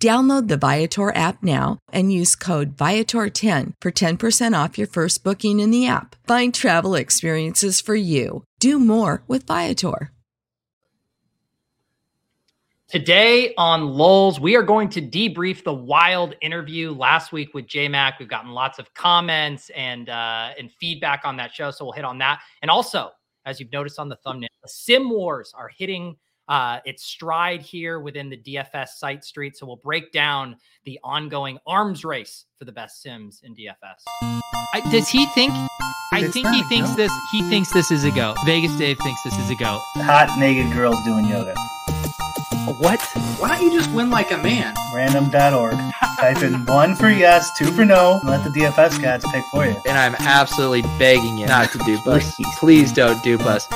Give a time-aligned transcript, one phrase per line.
[0.00, 5.58] Download the Viator app now and use code Viator10 for 10% off your first booking
[5.58, 6.14] in the app.
[6.24, 8.44] Find travel experiences for you.
[8.60, 10.12] Do more with Viator.
[12.88, 18.14] Today on LOLz, we are going to debrief the wild interview last week with JMac.
[18.18, 22.06] We've gotten lots of comments and uh, and feedback on that show, so we'll hit
[22.06, 22.40] on that.
[22.62, 23.10] And also,
[23.44, 26.16] as you've noticed on the thumbnail, the Sim Wars are hitting
[26.48, 29.56] uh, its stride here within the DFS site street.
[29.56, 34.02] So we'll break down the ongoing arms race for the best Sims in DFS.
[34.74, 35.52] I, does he think?
[36.10, 37.12] I think he thinks this.
[37.30, 38.34] He thinks this is a go.
[38.46, 39.80] Vegas Dave thinks this is a go.
[39.96, 41.54] Hot naked girls doing yoga.
[42.80, 43.00] What?
[43.38, 44.74] Why don't you just win like a man?
[44.94, 45.74] Random.org.
[46.18, 49.66] Type in one for yes, two for no, and let the DFS gods pick for
[49.66, 49.76] you.
[49.86, 52.34] And I'm absolutely begging you not to dupe us.
[52.58, 53.68] Please don't dupe us.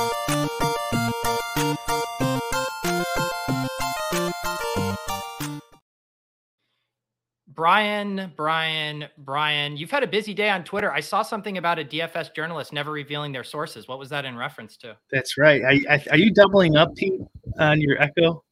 [7.63, 10.91] Brian, Brian, Brian, you've had a busy day on Twitter.
[10.91, 13.87] I saw something about a DFS journalist never revealing their sources.
[13.87, 14.97] What was that in reference to?
[15.13, 15.63] That's right.
[15.63, 17.21] I, I, are you doubling up, Pete,
[17.59, 18.43] on your echo?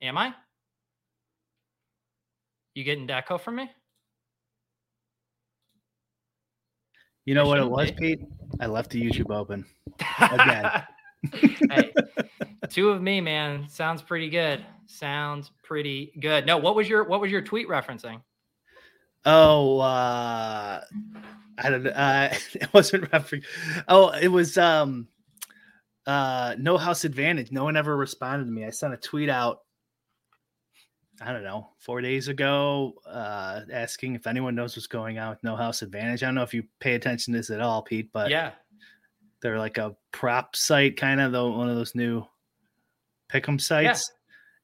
[0.00, 0.32] Am I?
[2.74, 3.70] You getting echo from me?
[7.26, 8.16] You know what it was, be.
[8.16, 8.20] Pete?
[8.60, 9.66] I left the YouTube open
[10.22, 10.84] again.
[11.70, 11.92] hey,
[12.70, 13.68] two of me, man.
[13.68, 14.64] Sounds pretty good.
[14.86, 16.46] Sounds pretty good.
[16.46, 18.22] No, what was your what was your tweet referencing?
[19.30, 20.80] Oh, uh,
[21.58, 21.90] I don't know.
[21.90, 23.42] Uh, it wasn't referring.
[23.86, 25.08] Oh, it was um,
[26.06, 27.52] uh, no house advantage.
[27.52, 28.64] No one ever responded to me.
[28.64, 29.60] I sent a tweet out.
[31.20, 35.42] I don't know, four days ago, uh, asking if anyone knows what's going on with
[35.42, 36.22] No House Advantage.
[36.22, 38.52] I don't know if you pay attention to this at all, Pete, but yeah,
[39.42, 42.24] they're like a prop site, kind of though one of those new
[43.32, 44.12] pick'em sites,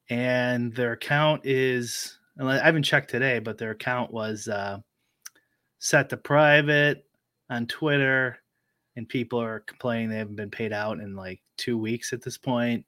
[0.08, 0.16] yeah.
[0.16, 4.78] and their account is I haven't checked today, but their account was uh,
[5.78, 7.06] set to private
[7.50, 8.39] on Twitter,
[8.97, 12.39] and people are complaining they haven't been paid out in like two weeks at this
[12.39, 12.84] point.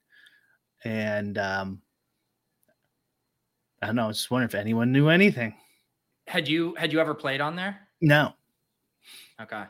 [0.83, 1.81] And um,
[3.81, 4.05] I don't know.
[4.05, 5.55] I was just wondering if anyone knew anything.
[6.27, 7.79] Had you had you ever played on there?
[8.01, 8.33] No.
[9.41, 9.63] Okay.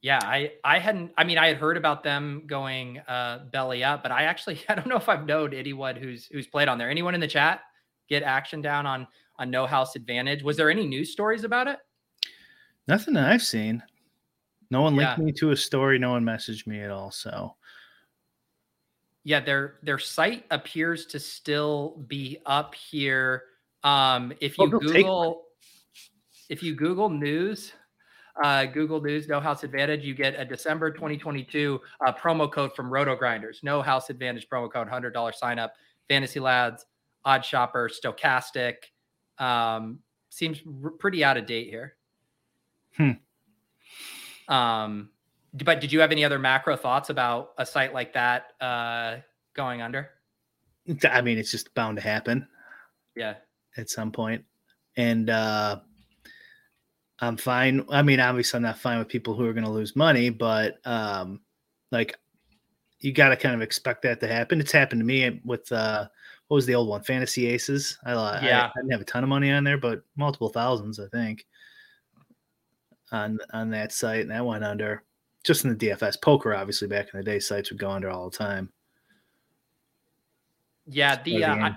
[0.00, 1.12] Yeah, I I hadn't.
[1.16, 4.74] I mean, I had heard about them going uh, belly up, but I actually I
[4.74, 6.90] don't know if I've known anyone who's who's played on there.
[6.90, 7.60] Anyone in the chat?
[8.08, 9.06] Get action down on
[9.38, 10.42] on no house advantage.
[10.42, 11.78] Was there any news stories about it?
[12.86, 13.82] Nothing that I've seen.
[14.70, 15.24] No one linked yeah.
[15.24, 15.98] me to a story.
[15.98, 17.10] No one messaged me at all.
[17.10, 17.54] So
[19.24, 23.44] yeah, their their site appears to still be up here.
[23.82, 25.44] Um, if you oh, Google
[26.50, 27.72] if you Google news,
[28.42, 32.90] uh, Google News No House Advantage, you get a December 2022 uh, promo code from
[32.90, 33.62] RotoGrinders.
[33.62, 35.74] No House Advantage promo code, hundred dollar sign up.
[36.08, 36.84] Fantasy Labs
[37.24, 38.74] Odd Shopper, Stokastic.
[39.38, 40.00] Um,
[40.30, 41.94] seems r- pretty out of date here.
[42.96, 43.12] Hmm.
[44.48, 45.10] Um,
[45.64, 49.16] but did you have any other macro thoughts about a site like that uh,
[49.54, 50.10] going under?
[51.10, 52.46] I mean, it's just bound to happen.
[53.16, 53.34] Yeah.
[53.76, 54.44] At some point.
[54.96, 55.80] And uh,
[57.20, 57.84] I'm fine.
[57.90, 60.78] I mean, obviously, I'm not fine with people who are going to lose money, but
[60.84, 61.40] um,
[61.90, 62.18] like,
[63.00, 64.60] you got to kind of expect that to happen.
[64.60, 66.08] It's happened to me with uh,
[66.54, 67.02] what was the old one?
[67.02, 67.98] Fantasy Aces.
[68.06, 68.62] I, yeah.
[68.62, 71.46] I, I didn't have a ton of money on there, but multiple thousands, I think,
[73.10, 75.02] on on that site, and that went under.
[75.42, 78.30] Just in the DFS poker, obviously, back in the day, sites would go under all
[78.30, 78.70] the time.
[80.86, 81.76] Yeah, the uh, I,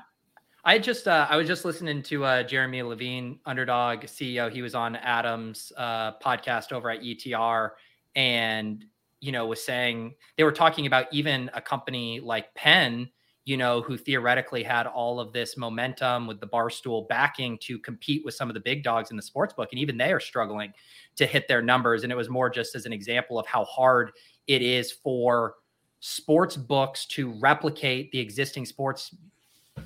[0.63, 4.51] I just uh, I was just listening to uh, Jeremy Levine, Underdog CEO.
[4.51, 7.71] He was on Adam's uh, podcast over at ETR,
[8.15, 8.85] and
[9.21, 13.09] you know was saying they were talking about even a company like Penn,
[13.47, 18.25] you know, who theoretically had all of this momentum with the barstool backing to compete
[18.25, 20.73] with some of the big dogs in the sports book, and even they are struggling
[21.15, 22.03] to hit their numbers.
[22.03, 24.11] And it was more just as an example of how hard
[24.47, 25.55] it is for
[26.01, 29.15] sports books to replicate the existing sports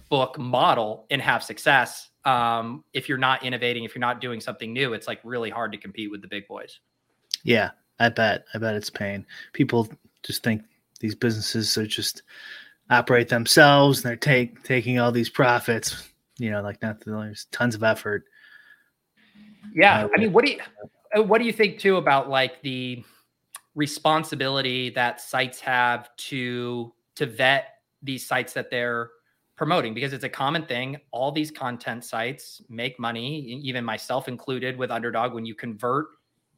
[0.10, 2.10] book model and have success.
[2.26, 5.72] Um, if you're not innovating if you're not doing something new it's like really hard
[5.72, 6.80] to compete with the big boys.
[7.44, 7.72] Yeah
[8.02, 8.46] i bet.
[8.54, 9.26] I bet it's pain.
[9.54, 9.88] People
[10.24, 10.64] just think
[11.00, 12.24] these businesses are just
[12.92, 17.74] operate themselves and they're take taking all these profits you know like not there's tons
[17.74, 18.26] of effort
[19.74, 20.60] yeah i mean what do you
[21.18, 23.04] uh, what do you think too about like the
[23.74, 29.10] responsibility that sites have to to vet these sites that they're
[29.62, 30.98] promoting because it's a common thing.
[31.12, 36.08] All these content sites make money, even myself included with Underdog, when you convert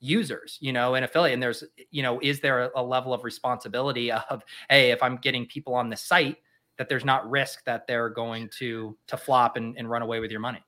[0.04, 1.34] users, you know, and affiliate.
[1.34, 5.46] And there's, you know, is there a level of responsibility of, hey, if I'm getting
[5.46, 6.38] people on the site,
[6.78, 10.32] that there's not risk that they're going to to flop and, and run away with
[10.32, 10.64] your money?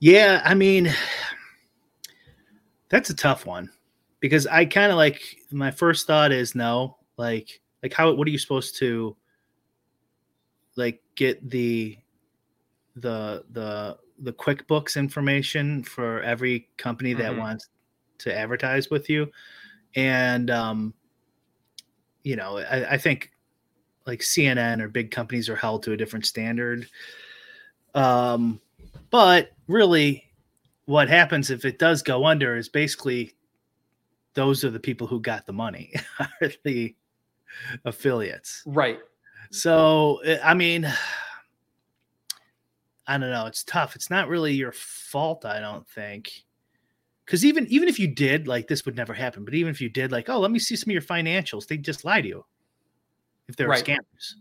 [0.00, 0.92] Yeah, I mean,
[2.88, 3.70] that's a tough one
[4.18, 5.22] because I kind of like
[5.52, 9.16] my first thought is no, like like how what are you supposed to
[10.76, 11.96] like get the
[12.96, 17.40] the the the QuickBooks information for every company that mm-hmm.
[17.40, 17.68] wants
[18.18, 19.30] to advertise with you,
[19.94, 20.94] and um,
[22.22, 23.30] you know, I, I think
[24.06, 26.86] like CNN or big companies are held to a different standard.
[27.94, 28.60] Um,
[29.10, 30.24] but really,
[30.86, 33.34] what happens if it does go under is basically
[34.34, 36.94] those are the people who got the money, are the
[37.84, 38.62] affiliates.
[38.66, 38.98] Right.
[39.50, 40.90] So, I mean,
[43.06, 43.46] I don't know.
[43.46, 43.96] It's tough.
[43.96, 46.30] It's not really your fault, I don't think.
[47.24, 49.44] Because even even if you did, like this would never happen.
[49.44, 51.76] But even if you did, like, oh, let me see some of your financials, they
[51.76, 52.44] just lie to you
[53.48, 53.84] if they're right.
[53.84, 54.34] scammers.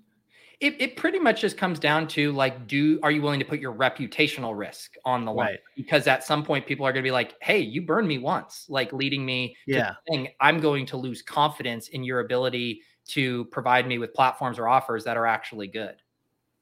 [0.59, 3.59] It, it pretty much just comes down to like, do are you willing to put
[3.59, 5.47] your reputational risk on the line?
[5.47, 5.59] Right.
[5.75, 8.65] Because at some point, people are going to be like, "Hey, you burned me once,"
[8.69, 9.55] like leading me.
[9.65, 9.93] Yeah.
[10.07, 10.29] thing.
[10.39, 15.03] I'm going to lose confidence in your ability to provide me with platforms or offers
[15.05, 15.95] that are actually good.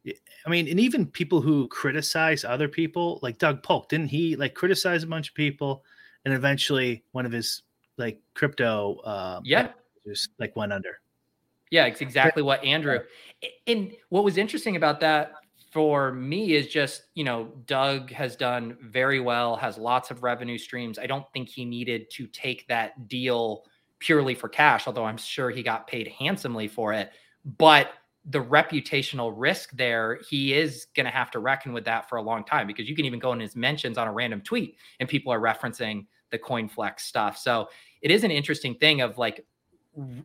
[0.07, 4.53] I mean, and even people who criticize other people, like Doug Polk, didn't he like
[4.53, 5.83] criticize a bunch of people,
[6.25, 7.63] and eventually one of his
[7.97, 9.69] like crypto, uh, yeah,
[10.07, 11.01] just like went under.
[11.71, 12.99] Yeah, it's exactly what Andrew.
[13.67, 15.33] And what was interesting about that
[15.71, 20.57] for me is just you know Doug has done very well, has lots of revenue
[20.57, 20.97] streams.
[20.97, 23.65] I don't think he needed to take that deal
[23.99, 27.11] purely for cash, although I'm sure he got paid handsomely for it.
[27.57, 27.91] But
[28.29, 32.21] the reputational risk there, he is going to have to reckon with that for a
[32.21, 35.09] long time because you can even go in his mentions on a random tweet and
[35.09, 37.37] people are referencing the CoinFlex stuff.
[37.37, 37.69] So
[38.01, 39.45] it is an interesting thing of like,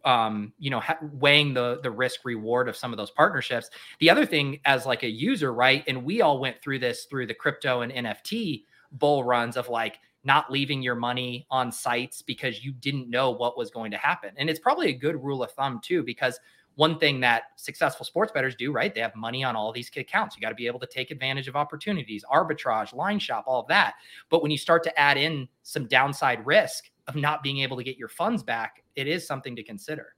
[0.04, 0.82] um, you know,
[1.14, 3.70] weighing the the risk reward of some of those partnerships.
[3.98, 7.26] The other thing, as like a user, right, and we all went through this through
[7.26, 12.64] the crypto and NFT bull runs of like not leaving your money on sites because
[12.64, 14.30] you didn't know what was going to happen.
[14.36, 16.38] And it's probably a good rule of thumb too, because
[16.76, 18.94] one thing that successful sports bettors do, right?
[18.94, 20.36] They have money on all these accounts.
[20.36, 23.68] You got to be able to take advantage of opportunities, arbitrage, line shop, all of
[23.68, 23.94] that.
[24.28, 27.84] But when you start to add in some downside risk of not being able to
[27.84, 30.14] get your funds back, it is something to consider.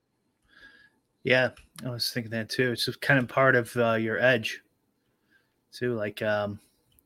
[1.25, 1.51] Yeah,
[1.85, 2.71] I was thinking that too.
[2.73, 4.63] It's just kind of part of uh, your edge,
[5.73, 5.95] too.
[5.95, 6.61] Like, um,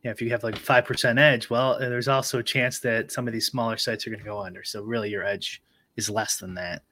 [0.04, 3.26] yeah, if you have like five percent edge, well, there's also a chance that some
[3.26, 4.62] of these smaller sites are going to go under.
[4.62, 5.62] So really, your edge
[5.97, 6.83] is less than that.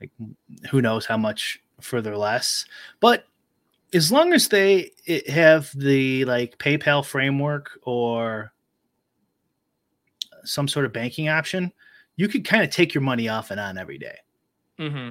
[0.00, 0.10] Like,
[0.70, 2.64] who knows how much further less?
[3.00, 3.24] But
[3.92, 4.92] as long as they
[5.28, 8.52] have the like PayPal framework or
[10.44, 11.72] some sort of banking option,
[12.16, 14.16] you could kind of take your money off and on every day.
[14.78, 15.10] Mm-hmm.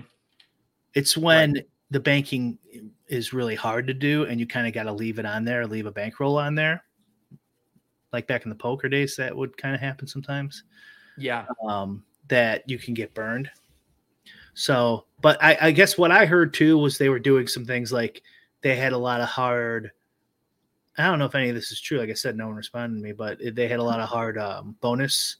[0.94, 2.58] It's when right the banking
[3.08, 5.66] is really hard to do and you kind of got to leave it on there
[5.66, 6.84] leave a bankroll on there
[8.14, 10.64] like back in the poker days that would kind of happen sometimes
[11.18, 13.50] yeah um, that you can get burned
[14.60, 17.94] so but I, I guess what i heard too was they were doing some things
[17.94, 18.22] like
[18.60, 19.92] they had a lot of hard
[20.98, 22.98] i don't know if any of this is true like i said no one responded
[22.98, 25.38] to me but they had a lot of hard um, bonus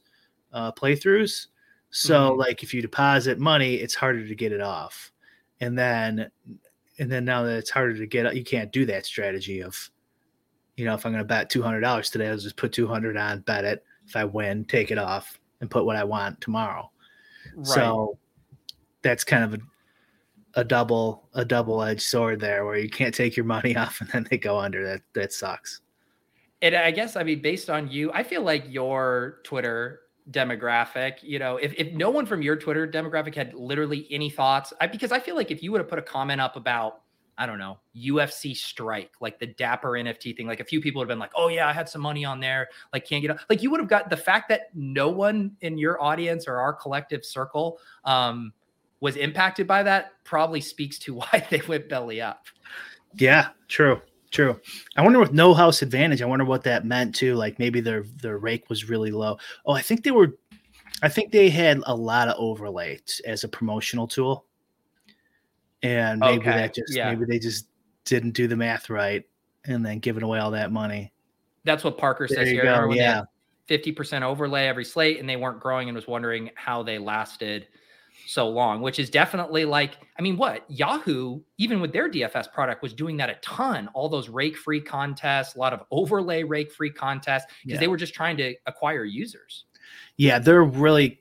[0.54, 1.48] uh, playthroughs
[1.90, 2.40] so mm-hmm.
[2.40, 5.12] like if you deposit money it's harder to get it off
[5.60, 6.30] and then
[6.98, 9.90] and then now that it's harder to get you can't do that strategy of
[10.76, 13.66] you know if i'm going to bet $200 today i'll just put 200 on bet
[13.66, 16.90] it if i win take it off and put what i want tomorrow
[17.54, 17.66] right.
[17.66, 18.16] so
[19.02, 19.58] that's kind of a
[20.54, 24.10] a double a double edged sword there where you can't take your money off and
[24.10, 24.84] then they go under.
[24.84, 25.80] That that sucks.
[26.62, 31.38] And I guess I mean based on you, I feel like your Twitter demographic, you
[31.38, 35.12] know, if, if no one from your Twitter demographic had literally any thoughts, I, because
[35.12, 37.00] I feel like if you would have put a comment up about
[37.38, 40.46] I don't know, UFC strike, like the Dapper NFT thing.
[40.46, 42.38] Like a few people would have been like, oh, yeah, I had some money on
[42.38, 42.68] there.
[42.92, 43.38] Like, can't get up.
[43.48, 46.74] Like, you would have got the fact that no one in your audience or our
[46.74, 48.52] collective circle um,
[49.00, 52.46] was impacted by that probably speaks to why they went belly up.
[53.14, 54.00] Yeah, true.
[54.30, 54.60] True.
[54.96, 57.34] I wonder with no house advantage, I wonder what that meant too.
[57.34, 59.38] Like maybe their their rake was really low.
[59.66, 60.38] Oh, I think they were
[61.02, 64.46] I think they had a lot of overlay as a promotional tool
[65.82, 66.50] and maybe okay.
[66.50, 67.10] that just yeah.
[67.10, 67.66] maybe they just
[68.04, 69.24] didn't do the math right
[69.64, 71.12] and then giving away all that money.
[71.64, 72.62] That's what Parker there says here.
[72.62, 72.92] Go.
[72.92, 73.22] Yeah.
[73.68, 77.68] 50% overlay every slate and they weren't growing and was wondering how they lasted
[78.26, 82.82] so long, which is definitely like, I mean, what Yahoo, even with their DFS product,
[82.82, 83.88] was doing that a ton.
[83.94, 87.80] All those rake free contests, a lot of overlay rake free contests, because yeah.
[87.80, 89.64] they were just trying to acquire users.
[90.16, 91.20] Yeah, they're really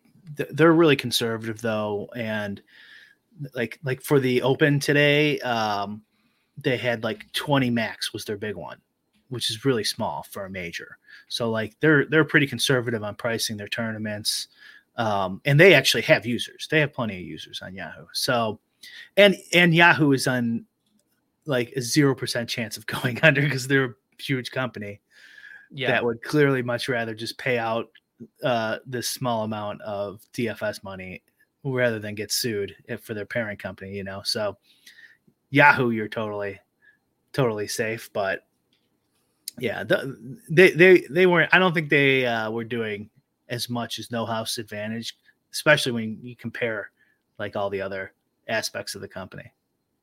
[0.52, 2.62] they're really conservative though, and
[3.54, 6.02] like like for the open today um
[6.58, 8.78] they had like 20 max was their big one
[9.30, 13.58] which is really small for a major so like they're they're pretty conservative on pricing
[13.58, 14.48] their tournaments
[15.00, 18.60] um and they actually have users they have plenty of users on yahoo so
[19.18, 20.64] and and yahoo is on
[21.46, 25.02] like a zero percent chance of going under because they're a huge company
[25.72, 25.92] yeah.
[25.92, 27.90] that would clearly much rather just pay out
[28.44, 31.24] uh, this small amount of DFS money
[31.64, 34.22] rather than get sued for their parent company, you know.
[34.24, 34.58] So
[35.50, 36.60] Yahoo, you're totally,
[37.34, 38.10] totally safe.
[38.14, 38.46] But
[39.58, 41.54] yeah, the, they they they weren't.
[41.54, 43.10] I don't think they uh, were doing
[43.50, 45.18] as much as No House Advantage,
[45.52, 46.92] especially when you compare
[47.38, 48.14] like all the other
[48.48, 49.52] aspects of the company.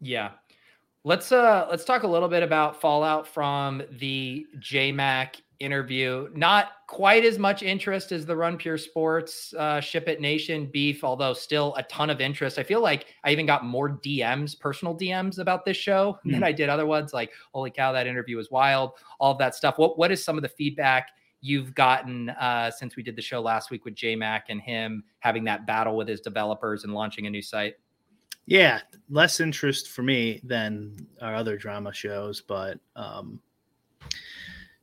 [0.00, 0.32] Yeah.
[1.04, 6.28] Let's uh let's talk a little bit about fallout from the JMac interview.
[6.34, 11.04] Not quite as much interest as the Run Pure Sports uh, Ship It Nation beef,
[11.04, 12.58] although still a ton of interest.
[12.58, 16.32] I feel like I even got more DMs, personal DMs about this show mm.
[16.32, 17.12] than I did other ones.
[17.12, 18.92] Like, holy cow, that interview was wild.
[19.18, 19.78] All of that stuff.
[19.78, 21.10] What What is some of the feedback?
[21.46, 25.44] You've gotten uh, since we did the show last week with JMac and him having
[25.44, 27.74] that battle with his developers and launching a new site.
[28.46, 33.40] Yeah, less interest for me than our other drama shows, but um,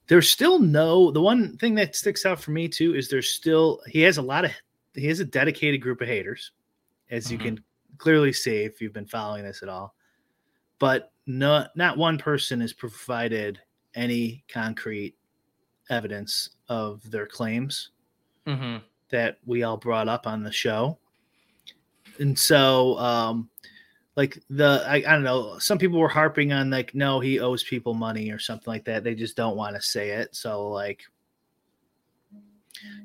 [0.07, 3.81] there's still no the one thing that sticks out for me too is there's still
[3.87, 4.51] he has a lot of
[4.93, 6.51] he has a dedicated group of haters
[7.09, 7.33] as mm-hmm.
[7.33, 7.63] you can
[7.97, 9.95] clearly see if you've been following this at all
[10.79, 13.59] but not not one person has provided
[13.95, 15.15] any concrete
[15.89, 17.91] evidence of their claims
[18.47, 18.77] mm-hmm.
[19.09, 20.97] that we all brought up on the show.
[22.19, 23.49] And so um
[24.15, 27.63] like the I, I don't know some people were harping on like no he owes
[27.63, 29.03] people money or something like that.
[29.03, 30.35] They just don't want to say it.
[30.35, 31.01] So like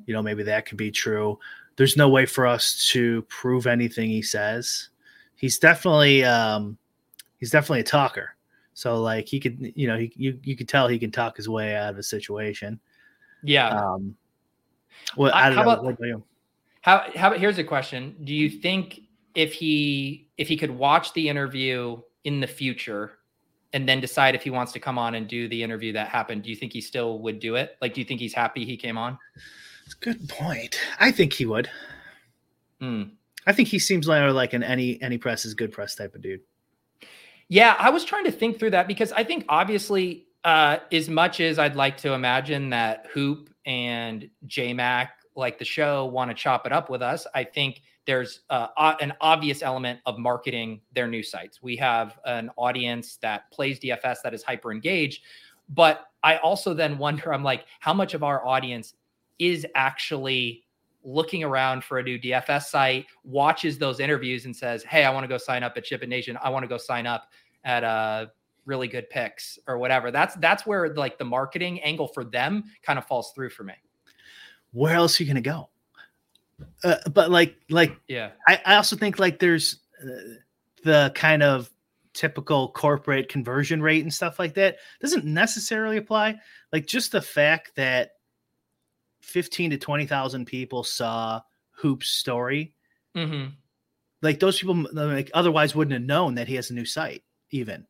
[0.06, 1.38] you know maybe that could be true.
[1.76, 4.90] There's no way for us to prove anything he says.
[5.36, 6.76] He's definitely um
[7.38, 8.34] he's definitely a talker
[8.78, 11.48] so like he could you know he, you you could tell he can talk his
[11.48, 12.78] way out of a situation
[13.42, 14.14] yeah um
[15.16, 16.22] well I, I don't how know about,
[16.82, 19.00] how, how about here's a question do you think
[19.34, 23.18] if he if he could watch the interview in the future
[23.72, 26.42] and then decide if he wants to come on and do the interview that happened,
[26.42, 27.76] do you think he still would do it?
[27.82, 29.18] Like, do you think he's happy he came on?
[30.00, 30.80] Good point.
[31.00, 31.68] I think he would.
[32.80, 33.10] Mm.
[33.46, 36.22] I think he seems like like an any any press is good press type of
[36.22, 36.40] dude.
[37.48, 41.40] Yeah, I was trying to think through that because I think obviously, uh, as much
[41.40, 46.66] as I'd like to imagine that Hoop and JMac, like the show, want to chop
[46.66, 48.68] it up with us, I think there's uh,
[49.00, 51.62] an obvious element of marketing their new sites.
[51.62, 55.22] We have an audience that plays DFS that is hyper engaged,
[55.68, 58.94] but I also then wonder I'm like, how much of our audience
[59.38, 60.64] is actually
[61.08, 65.24] looking around for a new DFS site, watches those interviews and says, Hey, I want
[65.24, 66.38] to go sign up at Ship It Nation.
[66.42, 67.28] I want to go sign up
[67.64, 68.26] at uh
[68.66, 70.10] really good picks or whatever.
[70.10, 73.74] That's that's where like the marketing angle for them kind of falls through for me.
[74.72, 75.70] Where else are you gonna go?
[76.84, 80.34] Uh, but like like yeah I, I also think like there's uh,
[80.84, 81.70] the kind of
[82.12, 86.34] typical corporate conversion rate and stuff like that doesn't necessarily apply
[86.72, 88.12] like just the fact that
[89.20, 92.74] 15 to 20,000 people saw hoop's story
[93.16, 93.50] mm-hmm.
[94.22, 97.86] like those people like otherwise wouldn't have known that he has a new site even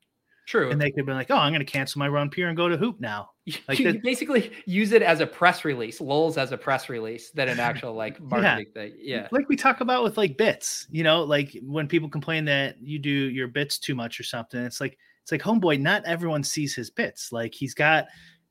[0.47, 2.49] true and they could have been like oh i'm going to cancel my run pure
[2.49, 3.30] and go to hoop now
[3.68, 7.49] Like you, basically use it as a press release, LOLz as a press release than
[7.49, 8.82] an actual like marketing yeah.
[8.82, 8.92] thing.
[8.99, 9.28] Yeah.
[9.30, 12.99] Like we talk about with like bits, you know, like when people complain that you
[12.99, 16.75] do your bits too much or something, it's like it's like homeboy, not everyone sees
[16.75, 17.32] his bits.
[17.32, 18.06] Like he's got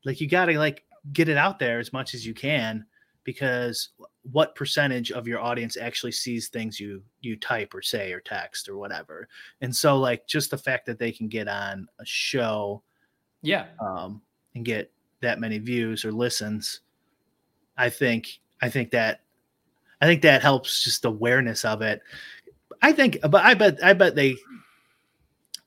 [0.05, 2.85] like you gotta like get it out there as much as you can
[3.27, 3.89] because
[4.31, 8.69] what percentage of your audience actually sees things you you type or say or text
[8.69, 9.27] or whatever.
[9.59, 12.81] And so like just the fact that they can get on a show
[13.41, 13.65] yeah.
[13.81, 14.21] um
[14.55, 16.81] and get that many views or listens
[17.77, 19.21] i think i think that
[20.01, 22.01] i think that helps just awareness of it.
[22.81, 24.37] I think but i bet i bet they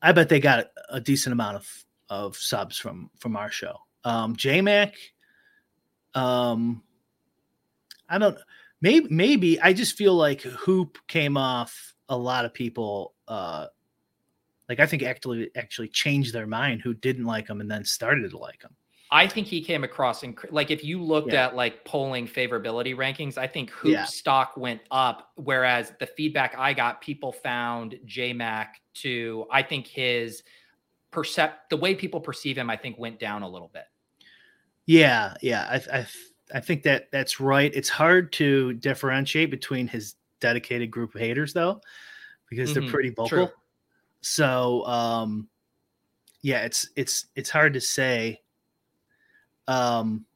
[0.01, 3.77] i bet they got a decent amount of of subs from from our show.
[4.05, 4.93] Um jmac
[6.15, 6.83] um
[8.09, 8.39] i don't
[8.81, 13.67] maybe maybe i just feel like hoop came off a lot of people uh
[14.69, 18.31] like i think actually actually changed their mind who didn't like him and then started
[18.31, 18.75] to like him
[19.13, 21.47] I think he came across in like if you looked yeah.
[21.47, 24.05] at like polling favorability rankings, I think Hoop yeah.
[24.05, 29.89] stock went up, whereas the feedback I got, people found J Mac to I think
[29.89, 30.45] his
[31.11, 33.85] percept the way people perceive him, I think went down a little bit.
[34.91, 36.07] Yeah, yeah, I I,
[36.53, 37.71] I think that that's right.
[37.73, 41.81] It's hard to differentiate between his dedicated group of haters though,
[42.49, 42.81] because mm-hmm.
[42.81, 43.29] they're pretty vocal.
[43.29, 43.49] True.
[44.21, 45.49] So um,
[46.43, 48.41] yeah, it's it's it's hard to say
[49.69, 50.27] um,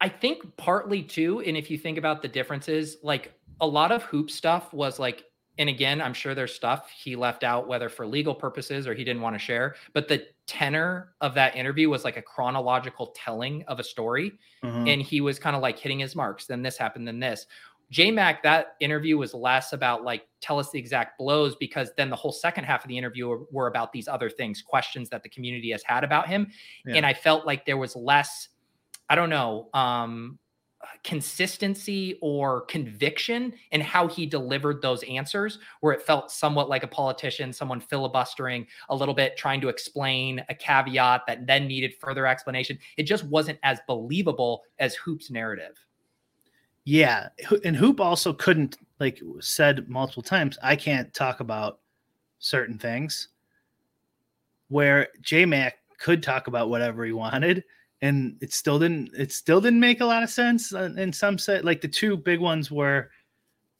[0.00, 4.04] I think partly too, and if you think about the differences, like a lot of
[4.04, 5.24] hoop stuff was like,
[5.60, 9.04] and again, I'm sure there's stuff he left out, whether for legal purposes or he
[9.04, 9.76] didn't want to share.
[9.92, 14.32] But the tenor of that interview was like a chronological telling of a story.
[14.64, 14.88] Mm-hmm.
[14.88, 16.46] And he was kind of like hitting his marks.
[16.46, 17.46] Then this happened, then this.
[17.92, 22.16] JMac, that interview was less about like tell us the exact blows because then the
[22.16, 25.28] whole second half of the interview were, were about these other things, questions that the
[25.28, 26.50] community has had about him.
[26.86, 26.94] Yeah.
[26.94, 28.48] And I felt like there was less
[29.10, 30.38] I don't know, um,
[31.02, 36.88] consistency or conviction in how he delivered those answers, where it felt somewhat like a
[36.88, 42.26] politician, someone filibustering a little bit, trying to explain a caveat that then needed further
[42.26, 42.78] explanation.
[42.96, 45.76] It just wasn't as believable as Hoop's narrative.
[46.84, 47.28] Yeah.
[47.64, 51.80] And Hoop also couldn't, like, said multiple times, I can't talk about
[52.38, 53.28] certain things.
[54.68, 57.64] Where J Mac could talk about whatever he wanted
[58.02, 61.64] and it still didn't it still didn't make a lot of sense in some set
[61.64, 63.10] like the two big ones were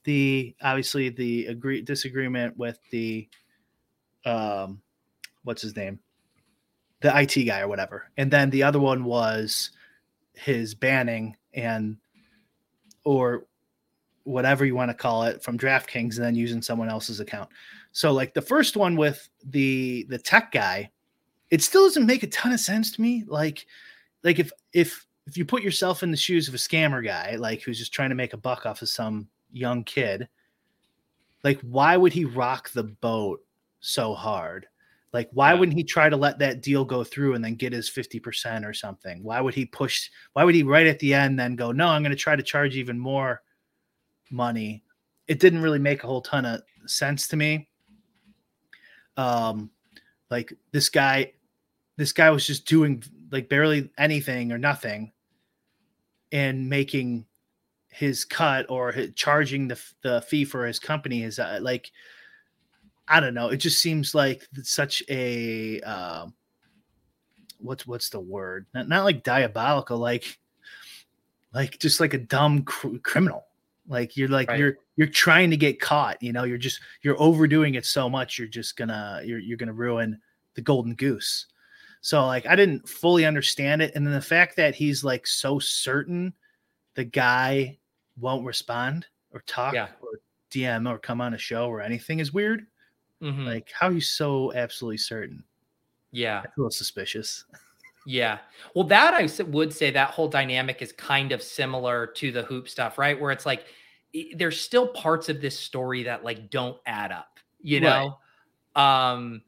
[0.03, 3.27] the obviously the agree disagreement with the
[4.25, 4.81] um
[5.43, 5.99] what's his name
[7.01, 9.71] the IT guy or whatever and then the other one was
[10.33, 11.97] his banning and
[13.03, 13.45] or
[14.23, 17.49] whatever you want to call it from DraftKings and then using someone else's account.
[17.91, 20.91] So like the first one with the the tech guy,
[21.49, 23.23] it still doesn't make a ton of sense to me.
[23.27, 23.65] Like
[24.23, 27.61] like if if if you put yourself in the shoes of a scammer guy, like
[27.61, 30.27] who's just trying to make a buck off of some young kid,
[31.43, 33.43] like why would he rock the boat
[33.79, 34.67] so hard?
[35.13, 35.59] Like why yeah.
[35.59, 38.73] wouldn't he try to let that deal go through and then get his 50% or
[38.73, 39.23] something?
[39.23, 42.01] Why would he push why would he right at the end then go, "No, I'm
[42.01, 43.41] going to try to charge even more
[44.29, 44.83] money."
[45.27, 47.69] It didn't really make a whole ton of sense to me.
[49.17, 49.69] Um
[50.29, 51.33] like this guy
[51.97, 55.11] this guy was just doing like barely anything or nothing
[56.31, 57.25] and making
[57.89, 61.91] his cut or his, charging the the fee for his company is uh, like
[63.07, 63.49] I don't know.
[63.49, 66.27] It just seems like such a uh,
[67.59, 68.65] what's what's the word?
[68.73, 70.39] Not, not like diabolical, like
[71.53, 73.43] like just like a dumb cr- criminal.
[73.87, 74.59] Like you're like right.
[74.59, 76.21] you're you're trying to get caught.
[76.21, 78.39] You know, you're just you're overdoing it so much.
[78.39, 80.19] You're just gonna you're you're gonna ruin
[80.55, 81.47] the golden goose.
[82.01, 83.93] So like I didn't fully understand it.
[83.95, 86.33] And then the fact that he's like so certain
[86.95, 87.77] the guy
[88.19, 89.87] won't respond or talk yeah.
[90.01, 90.19] or
[90.51, 92.65] DM or come on a show or anything is weird.
[93.21, 93.45] Mm-hmm.
[93.45, 95.43] Like how he's so absolutely certain.
[96.11, 96.41] Yeah.
[96.43, 97.45] I feel suspicious.
[98.05, 98.39] Yeah.
[98.73, 102.67] Well, that I would say that whole dynamic is kind of similar to the hoop
[102.67, 103.19] stuff, right?
[103.19, 103.65] Where it's like
[104.35, 108.17] there's still parts of this story that like don't add up, you know?
[108.75, 109.11] Right.
[109.11, 109.43] Um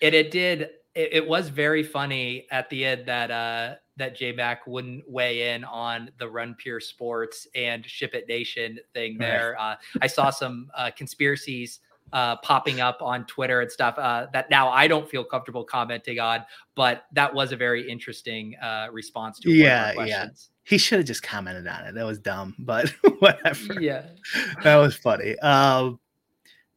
[0.00, 4.32] and it did it, it, was very funny at the end that uh that J
[4.32, 9.54] Mac wouldn't weigh in on the Run Pure Sports and Ship It Nation thing there.
[9.58, 9.72] Right.
[9.72, 11.80] Uh, I saw some uh, conspiracies
[12.12, 16.18] uh, popping up on Twitter and stuff uh, that now I don't feel comfortable commenting
[16.18, 20.28] on, but that was a very interesting uh, response to yeah, yeah.
[20.64, 21.94] He should have just commented on it.
[21.94, 22.88] That was dumb, but
[23.20, 23.80] whatever.
[23.80, 24.06] Yeah,
[24.62, 25.38] that was funny.
[25.38, 25.98] Um,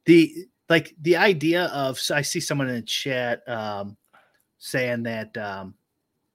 [0.05, 0.33] the
[0.69, 3.97] like the idea of so I see someone in the chat um,
[4.61, 5.73] saying that um,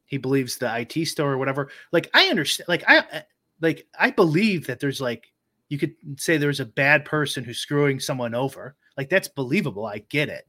[0.04, 1.70] he believes the IT store or whatever.
[1.92, 3.22] Like I understand, like I
[3.60, 5.32] like I believe that there's like
[5.68, 8.76] you could say there's a bad person who's screwing someone over.
[8.96, 9.86] Like that's believable.
[9.86, 10.46] I get it.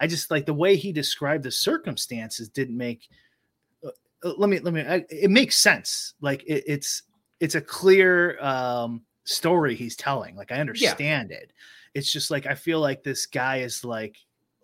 [0.00, 3.08] I just like the way he described the circumstances didn't make.
[3.84, 3.90] Uh,
[4.24, 4.82] uh let me let me.
[4.82, 6.14] I, it makes sense.
[6.20, 7.04] Like it, it's
[7.38, 10.34] it's a clear um, story he's telling.
[10.34, 11.38] Like I understand yeah.
[11.38, 11.52] it.
[11.94, 14.16] It's just like I feel like this guy is like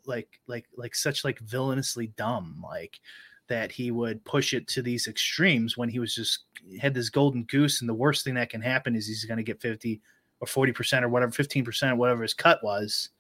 [0.07, 2.63] like like like such like villainously dumb.
[2.63, 3.01] Like
[3.49, 6.45] that he would push it to these extremes when he was just
[6.81, 9.43] had this golden goose and the worst thing that can happen is he's going to
[9.43, 10.01] get 50
[10.41, 13.11] or 40% or whatever 15% or whatever his cut was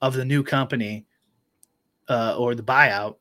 [0.00, 1.06] of the new company
[2.08, 3.16] uh, or the buyout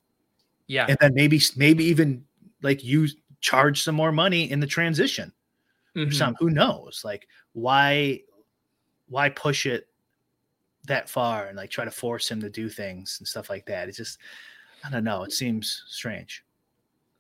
[0.68, 2.24] yeah and then maybe maybe even
[2.62, 3.08] like you
[3.42, 5.32] charge some more money in the transition
[5.96, 6.10] mm-hmm.
[6.10, 8.20] or some who knows like why
[9.10, 9.88] why push it
[10.86, 13.88] that far and like try to force him to do things and stuff like that
[13.88, 14.18] it's just
[14.84, 15.24] I don't know.
[15.24, 16.44] It seems strange.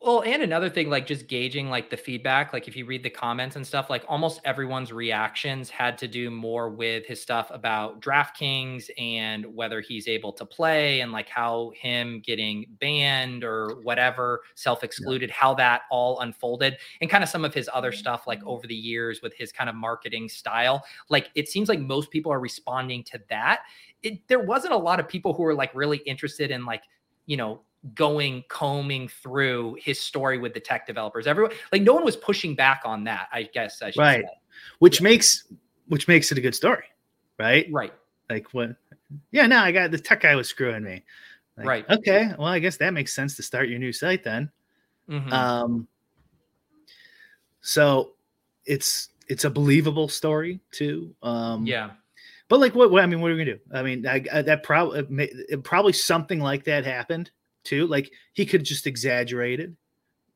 [0.03, 3.09] Well, and another thing, like just gauging like the feedback, like if you read the
[3.11, 8.01] comments and stuff, like almost everyone's reactions had to do more with his stuff about
[8.01, 14.41] DraftKings and whether he's able to play and like how him getting banned or whatever,
[14.55, 15.35] self excluded, yeah.
[15.35, 17.99] how that all unfolded, and kind of some of his other mm-hmm.
[17.99, 20.83] stuff, like over the years with his kind of marketing style.
[21.09, 23.59] Like it seems like most people are responding to that.
[24.01, 26.81] It, there wasn't a lot of people who were like really interested in like
[27.27, 27.61] you know,
[27.95, 31.25] going combing through his story with the tech developers.
[31.27, 34.23] Everyone like no one was pushing back on that, I guess I right.
[34.23, 34.29] Say.
[34.79, 35.05] Which yeah.
[35.05, 35.47] makes
[35.87, 36.85] which makes it a good story,
[37.39, 37.67] right?
[37.71, 37.93] Right.
[38.29, 38.75] Like what
[39.31, 41.03] yeah, no, I got the tech guy was screwing me.
[41.57, 41.89] Like, right.
[41.89, 42.31] Okay.
[42.37, 44.51] Well, I guess that makes sense to start your new site then.
[45.09, 45.33] Mm-hmm.
[45.33, 45.87] Um
[47.61, 48.13] so
[48.65, 51.15] it's it's a believable story too.
[51.23, 51.91] Um yeah.
[52.47, 53.61] But like, what, what I mean, what are we gonna do?
[53.73, 55.31] I mean, I, I, that probably
[55.63, 57.31] probably something like that happened
[57.63, 57.88] too.
[57.88, 59.76] Like he could just exaggerated.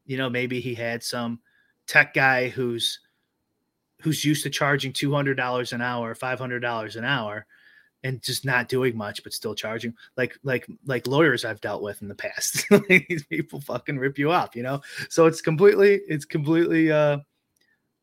[0.05, 1.39] You know, maybe he had some
[1.87, 2.99] tech guy who's
[4.01, 7.45] who's used to charging two hundred dollars an hour, five hundred dollars an hour,
[8.03, 9.95] and just not doing much but still charging.
[10.15, 12.65] Like like like lawyers I've dealt with in the past.
[12.89, 14.81] These people fucking rip you off, you know.
[15.09, 17.17] So it's completely it's completely uh,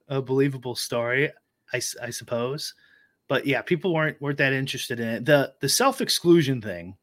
[0.08, 1.30] a believable story,
[1.72, 2.74] I I suppose
[3.32, 5.24] but yeah, people weren't weren't that interested in it.
[5.24, 6.98] The the self exclusion thing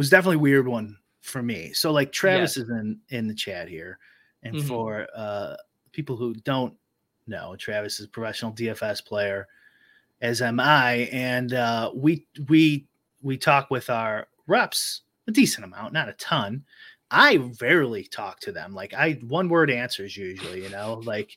[0.00, 1.74] was definitely a weird one for me.
[1.74, 3.98] So like Travis is in in the chat here,
[4.42, 4.66] and mm-hmm.
[4.66, 5.56] for uh,
[5.92, 6.72] people who don't
[7.26, 9.46] know, Travis is a professional DFS player,
[10.22, 12.86] as am I, and uh, we we
[13.20, 16.64] we talk with our reps a decent amount, not a ton.
[17.10, 18.72] I rarely talk to them.
[18.72, 21.36] Like I one word answers usually, you know, like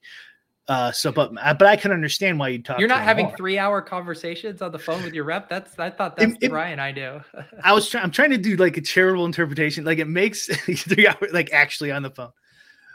[0.70, 2.80] uh, so, but uh, but I can understand why you talk.
[2.80, 3.36] You're not having more.
[3.36, 5.50] three hour conversations on the phone with your rep.
[5.50, 7.20] That's I thought that's it, it, Ryan I do.
[7.64, 8.06] I was trying.
[8.06, 9.84] I'm trying to do like a charitable interpretation.
[9.84, 10.48] Like it makes
[10.78, 12.32] three hours like actually on the phone.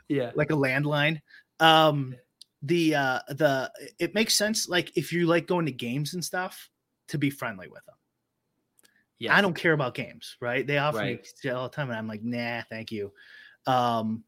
[0.08, 1.20] Yeah, like a landline.
[1.60, 2.14] Um,
[2.62, 4.66] the uh the it makes sense.
[4.66, 6.70] Like if you like going to games and stuff,
[7.08, 7.96] to be friendly with them.
[9.18, 10.38] Yeah, I don't care about games.
[10.40, 10.66] Right?
[10.66, 11.28] They offer right.
[11.44, 13.12] me all the time, and I'm like, nah, thank you.
[13.66, 14.24] Um,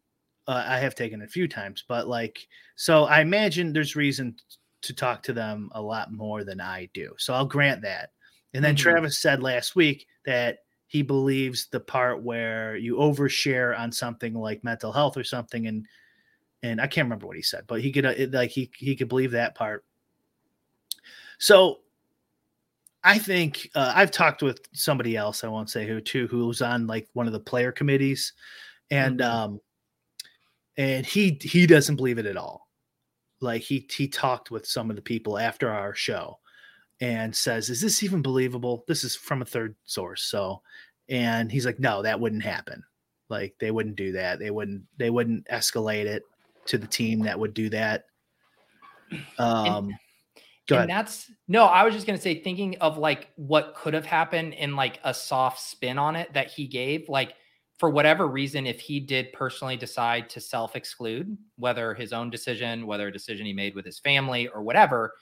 [0.50, 4.34] uh, I have taken a few times, but like, so I imagine there's reason
[4.82, 7.14] to talk to them a lot more than I do.
[7.18, 8.10] So I'll grant that.
[8.52, 8.82] And then mm-hmm.
[8.82, 10.58] Travis said last week that
[10.88, 15.86] he believes the part where you overshare on something like mental health or something, and
[16.64, 19.08] and I can't remember what he said, but he could uh, like he he could
[19.08, 19.84] believe that part.
[21.38, 21.78] So
[23.04, 26.60] I think uh, I've talked with somebody else, I won't say who too, who was
[26.60, 28.32] on like one of the player committees,
[28.90, 29.30] and mm-hmm.
[29.30, 29.60] um,
[30.80, 32.66] and he he doesn't believe it at all.
[33.42, 36.38] Like he he talked with some of the people after our show
[37.02, 40.22] and says, "Is this even believable?" This is from a third source.
[40.22, 40.62] So,
[41.10, 42.82] and he's like, "No, that wouldn't happen.
[43.28, 44.38] Like they wouldn't do that.
[44.38, 46.22] They wouldn't they wouldn't escalate it
[46.66, 48.06] to the team that would do that."
[49.38, 49.94] Um
[50.70, 54.06] and, and that's no, I was just gonna say, thinking of like what could have
[54.06, 57.34] happened in like a soft spin on it that he gave, like
[57.80, 62.86] for whatever reason, if he did personally decide to self exclude, whether his own decision,
[62.86, 65.14] whether a decision he made with his family or whatever,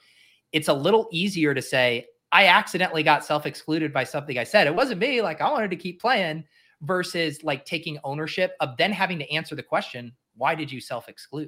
[0.51, 4.67] it's a little easier to say, I accidentally got self excluded by something I said.
[4.67, 5.21] It wasn't me.
[5.21, 6.43] Like I wanted to keep playing
[6.81, 11.07] versus like taking ownership of then having to answer the question, why did you self
[11.07, 11.47] exclude?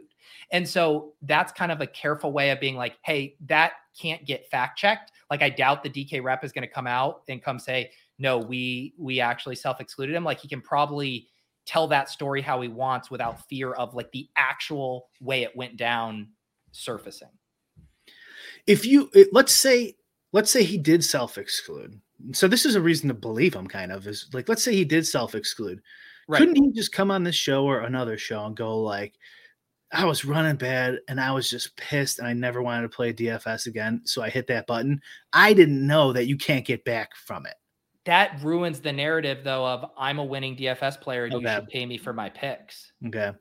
[0.54, 4.50] And so that's kind of a careful way of being like, hey, that can't get
[4.50, 5.12] fact checked.
[5.30, 8.38] Like I doubt the DK rep is going to come out and come say, no,
[8.38, 10.24] we we actually self-excluded him.
[10.24, 11.28] Like he can probably
[11.66, 15.76] tell that story how he wants without fear of like the actual way it went
[15.76, 16.30] down
[16.72, 17.30] surfacing.
[18.68, 19.96] If you let's say
[20.34, 22.00] let's say he did self-exclude.
[22.34, 24.86] So this is a reason to believe him kind of is like let's say he
[24.86, 25.82] did self-exclude.
[26.28, 26.38] Right.
[26.38, 29.16] Couldn't he just come on this show or another show and go like,
[29.92, 33.12] I was running bad and I was just pissed and I never wanted to play
[33.12, 34.02] DFS again.
[34.06, 35.02] So I hit that button.
[35.34, 37.56] I didn't know that you can't get back from it.
[38.06, 41.44] That ruins the narrative though of I'm a winning DFS player and okay.
[41.44, 42.92] you should pay me for my picks.
[43.06, 43.32] Okay.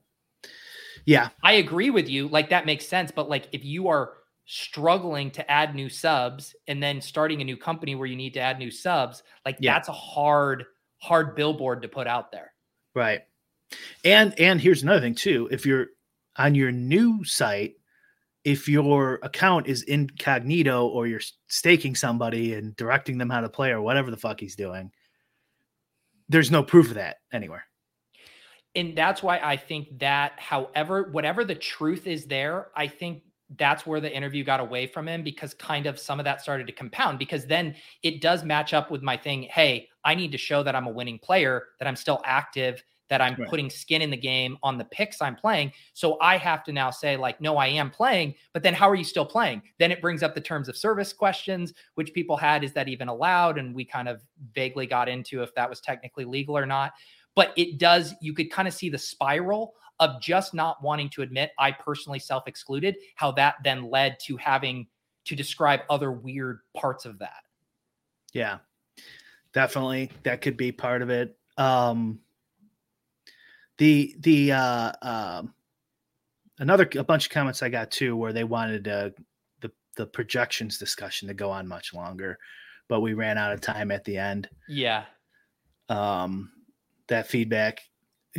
[1.06, 1.30] Yeah.
[1.42, 2.28] I agree with you.
[2.28, 3.10] Like that makes sense.
[3.10, 7.56] But like if you are struggling to add new subs and then starting a new
[7.56, 9.74] company where you need to add new subs, like yeah.
[9.74, 10.66] that's a hard,
[10.98, 12.52] hard billboard to put out there.
[12.94, 13.22] Right.
[14.04, 15.48] And and here's another thing too.
[15.50, 15.86] If you're
[16.36, 17.76] on your new site,
[18.44, 23.70] if your account is incognito or you're staking somebody and directing them how to play
[23.70, 24.90] or whatever the fuck he's doing,
[26.28, 27.64] there's no proof of that anywhere.
[28.74, 33.22] And that's why I think that, however, whatever the truth is there, I think
[33.58, 36.68] that's where the interview got away from him because kind of some of that started
[36.68, 37.74] to compound because then
[38.04, 39.42] it does match up with my thing.
[39.42, 43.20] Hey, I need to show that I'm a winning player, that I'm still active, that
[43.20, 43.48] I'm right.
[43.48, 45.72] putting skin in the game on the picks I'm playing.
[45.92, 48.94] So I have to now say, like, no, I am playing, but then how are
[48.94, 49.62] you still playing?
[49.78, 52.64] Then it brings up the terms of service questions, which people had.
[52.64, 53.58] Is that even allowed?
[53.58, 54.22] And we kind of
[54.54, 56.92] vaguely got into if that was technically legal or not.
[57.34, 61.22] But it does, you could kind of see the spiral of just not wanting to
[61.22, 64.86] admit I personally self excluded, how that then led to having
[65.26, 67.42] to describe other weird parts of that.
[68.32, 68.58] Yeah,
[69.52, 70.10] definitely.
[70.22, 71.36] That could be part of it.
[71.58, 72.20] Um,
[73.80, 75.42] the, the, uh, uh,
[76.58, 79.10] another, a bunch of comments I got too, where they wanted, uh,
[79.60, 82.38] the, the projections discussion to go on much longer,
[82.88, 84.50] but we ran out of time at the end.
[84.68, 85.04] Yeah.
[85.88, 86.52] Um,
[87.08, 87.80] that feedback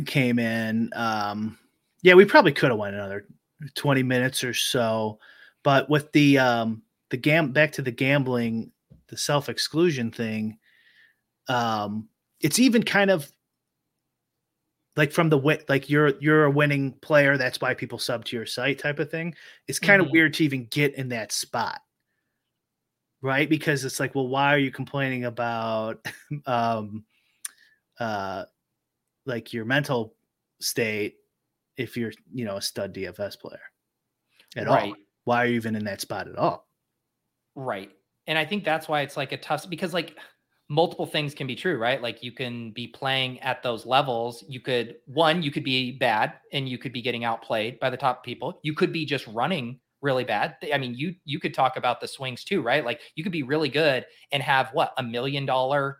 [0.06, 0.90] came in.
[0.94, 1.58] Um,
[2.02, 3.26] yeah, we probably could have went another
[3.74, 5.18] 20 minutes or so,
[5.64, 8.70] but with the um, the gam back to the gambling,
[9.08, 10.58] the self exclusion thing,
[11.48, 12.08] um,
[12.40, 13.30] it's even kind of
[14.96, 18.36] like from the win like you're you're a winning player that's why people sub to
[18.36, 19.34] your site type of thing
[19.66, 20.08] it's kind mm-hmm.
[20.08, 21.80] of weird to even get in that spot
[23.22, 26.04] right because it's like well why are you complaining about
[26.46, 27.04] um
[28.00, 28.44] uh
[29.26, 30.14] like your mental
[30.60, 31.16] state
[31.76, 33.60] if you're you know a stud DFS player
[34.56, 34.90] at right.
[34.90, 34.94] all.
[35.24, 36.66] Why are you even in that spot at all?
[37.54, 37.90] Right.
[38.26, 40.16] And I think that's why it's like a tough because like
[40.72, 42.00] multiple things can be true, right?
[42.00, 44.42] Like you can be playing at those levels.
[44.48, 47.96] You could one, you could be bad and you could be getting outplayed by the
[47.98, 48.58] top people.
[48.62, 50.56] You could be just running really bad.
[50.72, 52.86] I mean, you you could talk about the swings too, right?
[52.86, 55.98] Like you could be really good and have what a million dollar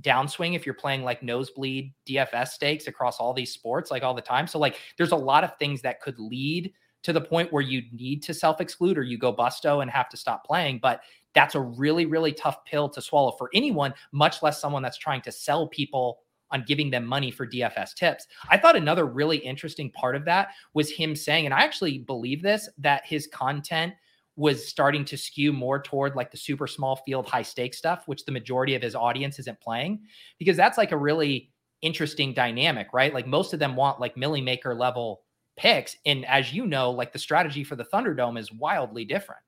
[0.00, 4.22] downswing if you're playing like nosebleed DFS stakes across all these sports like all the
[4.22, 4.46] time.
[4.46, 7.82] So like there's a lot of things that could lead to the point where you
[7.92, 10.78] need to self exclude or you go busto and have to stop playing.
[10.80, 11.00] But
[11.34, 15.22] that's a really, really tough pill to swallow for anyone, much less someone that's trying
[15.22, 16.18] to sell people
[16.50, 18.26] on giving them money for DFS tips.
[18.50, 22.42] I thought another really interesting part of that was him saying, and I actually believe
[22.42, 23.94] this, that his content
[24.36, 28.24] was starting to skew more toward like the super small field high stake stuff which
[28.24, 30.00] the majority of his audience isn't playing
[30.38, 31.50] because that's like a really
[31.82, 35.22] interesting dynamic right like most of them want like millie maker level
[35.56, 39.42] picks and as you know like the strategy for the thunderdome is wildly different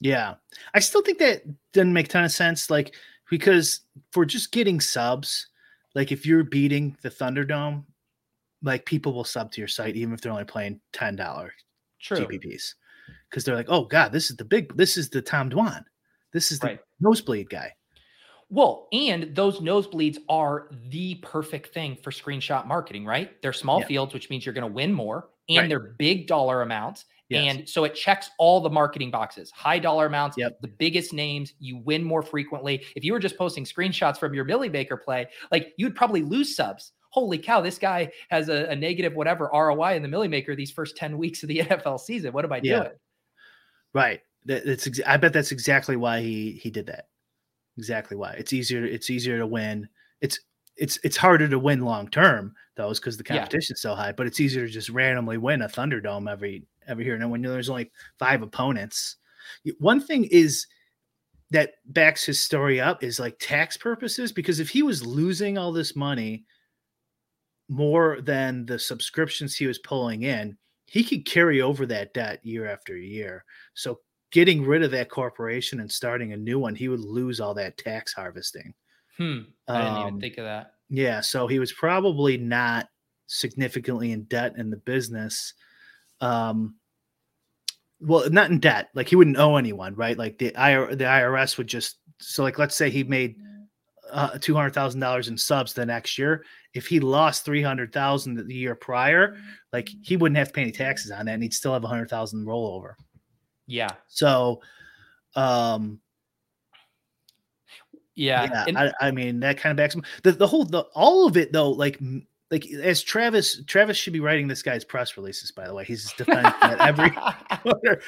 [0.00, 0.34] yeah
[0.74, 2.94] i still think that doesn't make a ton of sense like
[3.30, 3.80] because
[4.12, 5.48] for just getting subs
[5.94, 7.84] like if you're beating the thunderdome
[8.62, 11.50] like people will sub to your site even if they're only playing $10
[12.02, 12.74] gpps
[13.28, 15.84] because they're like, oh god, this is the big, this is the Tom Dwan,
[16.32, 16.80] this is the right.
[17.00, 17.72] nosebleed guy.
[18.50, 23.40] Well, and those nosebleeds are the perfect thing for screenshot marketing, right?
[23.42, 23.86] They're small yeah.
[23.86, 25.68] fields, which means you're going to win more, and right.
[25.68, 27.04] they're big dollar amounts.
[27.28, 27.56] Yes.
[27.56, 30.60] And so it checks all the marketing boxes, high dollar amounts, yep.
[30.62, 32.84] the biggest names, you win more frequently.
[32.96, 36.56] If you were just posting screenshots from your Millie Maker play, like you'd probably lose
[36.56, 36.92] subs.
[37.10, 40.70] Holy cow, this guy has a, a negative whatever ROI in the Millie Maker these
[40.70, 42.32] first 10 weeks of the NFL season.
[42.32, 42.76] What am I yeah.
[42.80, 42.92] doing?
[43.92, 44.20] Right.
[44.46, 47.08] That, that's ex- I bet that's exactly why he he did that.
[47.76, 48.32] Exactly why.
[48.32, 48.84] It's easier.
[48.84, 49.88] It's easier to win.
[50.20, 50.40] It's
[50.76, 53.90] it's it's harder to win long term though, is because the competition's yeah.
[53.90, 54.12] so high.
[54.12, 57.14] But it's easier to just randomly win a Thunderdome every every year.
[57.14, 59.16] And when there's only five opponents,
[59.78, 60.66] one thing is
[61.50, 64.32] that backs his story up is like tax purposes.
[64.32, 66.44] Because if he was losing all this money
[67.68, 72.66] more than the subscriptions he was pulling in, he could carry over that debt year
[72.66, 73.44] after year.
[73.74, 77.54] So getting rid of that corporation and starting a new one, he would lose all
[77.54, 78.74] that tax harvesting.
[79.16, 79.40] Hmm.
[79.66, 80.72] I didn't even um, think of that.
[80.88, 81.20] Yeah.
[81.20, 82.88] So he was probably not
[83.26, 85.52] significantly in debt in the business.
[86.20, 86.76] Um,
[88.00, 88.90] well, not in debt.
[88.94, 90.16] Like he wouldn't owe anyone, right?
[90.16, 93.36] Like the IR, the IRS would just so like let's say he made
[94.10, 96.44] uh, two hundred thousand dollars in subs the next year.
[96.74, 99.36] If he lost three hundred thousand the year prior,
[99.72, 101.88] like he wouldn't have to pay any taxes on that, and he'd still have a
[101.88, 102.94] hundred thousand rollover.
[103.66, 103.92] Yeah.
[104.06, 104.62] So,
[105.34, 106.00] um,
[108.14, 109.96] yeah, yeah and- I, I mean that kind of backs.
[110.22, 112.00] The the whole the all of it though, like
[112.50, 115.52] like as Travis Travis should be writing this guy's press releases.
[115.52, 117.10] By the way, he's defending at every
[117.62, 118.00] corner.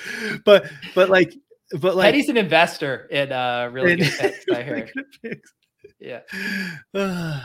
[0.44, 1.35] But but like
[1.79, 4.44] but like Eddie's an investor in uh really good picks.
[4.53, 4.92] I heard.
[6.00, 6.20] Yeah.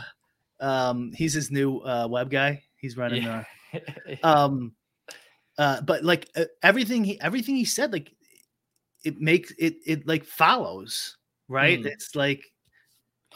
[0.60, 2.62] um, he's his new uh, web guy.
[2.76, 3.22] He's running.
[3.22, 3.44] Yeah.
[3.74, 4.72] Uh, um,
[5.58, 8.12] uh, but like uh, everything he everything he said, like
[9.04, 11.16] it makes it it like follows
[11.48, 11.80] right.
[11.80, 11.86] Mm.
[11.86, 12.42] It's like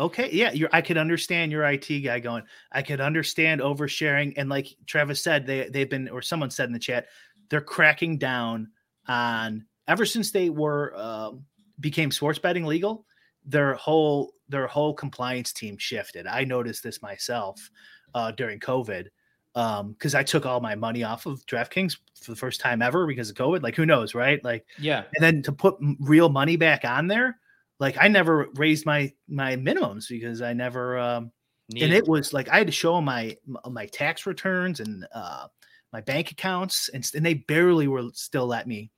[0.00, 0.70] okay, yeah, you're.
[0.72, 2.42] I could understand your IT guy going.
[2.72, 6.72] I could understand oversharing, and like Travis said, they they've been or someone said in
[6.72, 7.06] the chat,
[7.50, 8.70] they're cracking down
[9.06, 11.44] on ever since they were um,
[11.78, 13.06] became sports betting legal.
[13.44, 16.26] Their whole their whole compliance team shifted.
[16.26, 17.70] I noticed this myself
[18.14, 19.06] uh, during COVID
[19.54, 23.06] because um, I took all my money off of DraftKings for the first time ever
[23.06, 23.62] because of COVID.
[23.62, 24.42] Like, who knows, right?
[24.44, 25.04] Like, yeah.
[25.14, 27.38] And then to put real money back on there,
[27.80, 30.98] like I never raised my my minimums because I never.
[30.98, 31.32] Um,
[31.80, 33.36] and it was like I had to show my
[33.68, 35.46] my tax returns and uh,
[35.92, 38.90] my bank accounts, and, and they barely were still let me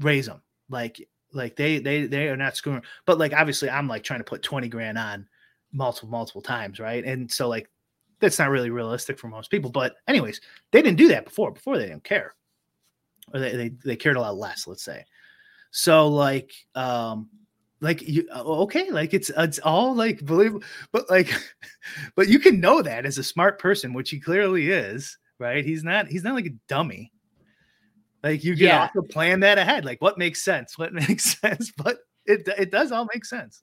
[0.00, 0.42] raise them.
[0.70, 2.82] Like like they they they are not screwing.
[3.04, 5.26] But like obviously, I'm like trying to put twenty grand on
[5.72, 7.04] multiple multiple times, right?
[7.04, 7.68] And so like
[8.20, 9.70] that's not really realistic for most people.
[9.70, 11.50] But anyways, they didn't do that before.
[11.50, 12.34] Before they didn't care,
[13.34, 14.66] or they they, they cared a lot less.
[14.66, 15.04] Let's say.
[15.70, 17.28] So like um
[17.86, 20.54] like you uh, okay like it's uh, it's all like believe
[20.92, 21.30] but like
[22.16, 25.64] but you can know that as a smart person which he clearly is right?
[25.64, 27.12] He's not he's not like a dummy.
[28.22, 28.88] Like you can Yeah.
[28.94, 30.76] also plan that ahead like what makes sense?
[30.78, 31.72] What makes sense?
[31.76, 33.62] But it it does all make sense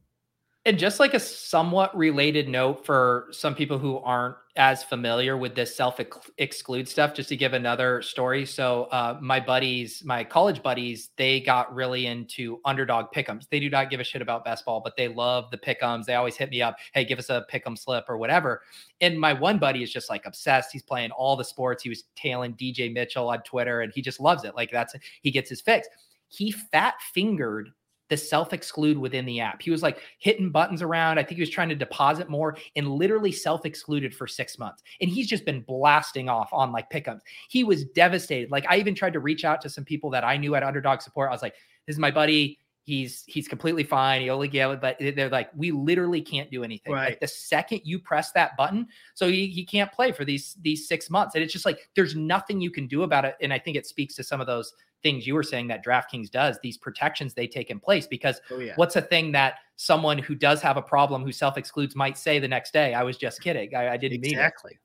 [0.65, 5.56] And just like a somewhat related note for some people who aren't as familiar with
[5.56, 5.99] this self
[6.38, 8.45] exclude stuff, just to give another story.
[8.45, 13.49] So, uh, my buddies, my college buddies, they got really into underdog pickums.
[13.49, 16.06] They do not give a shit about best ball, but they love the pickums.
[16.06, 18.62] They always hit me up, hey, give us a pick'em slip or whatever.
[19.02, 20.71] And my one buddy is just like obsessed.
[20.71, 21.84] He's playing all the sports.
[21.84, 24.56] He was tailing DJ Mitchell on Twitter, and he just loves it.
[24.56, 25.89] Like that's he gets his fix.
[26.30, 27.71] He fat fingered
[28.17, 29.62] self exclude within the app.
[29.62, 31.19] He was like hitting buttons around.
[31.19, 34.84] I think he was trying to deposit more and literally self excluded for six months.
[35.02, 37.23] And he's just been blasting off on like pickups.
[37.49, 38.52] He was devastated.
[38.52, 41.02] Like I even tried to reach out to some people that I knew at Underdog
[41.02, 41.30] Support.
[41.30, 42.60] I was like, "This is my buddy.
[42.86, 44.21] He's he's completely fine.
[44.21, 46.91] He only gave it, but they're like, we literally can't do anything.
[46.91, 47.12] Right.
[47.12, 50.86] Like the second you press that button, so he, he can't play for these these
[50.86, 51.34] six months.
[51.36, 53.36] And it's just like there's nothing you can do about it.
[53.39, 54.73] And I think it speaks to some of those
[55.04, 58.08] things you were saying that DraftKings does, these protections they take in place.
[58.08, 61.58] Because oh yeah what's a thing that someone who does have a problem who self
[61.58, 62.94] excludes might say the next day?
[62.94, 63.76] I was just kidding.
[63.76, 64.39] I, I didn't exactly mean it.
[64.39, 64.80] Exactly.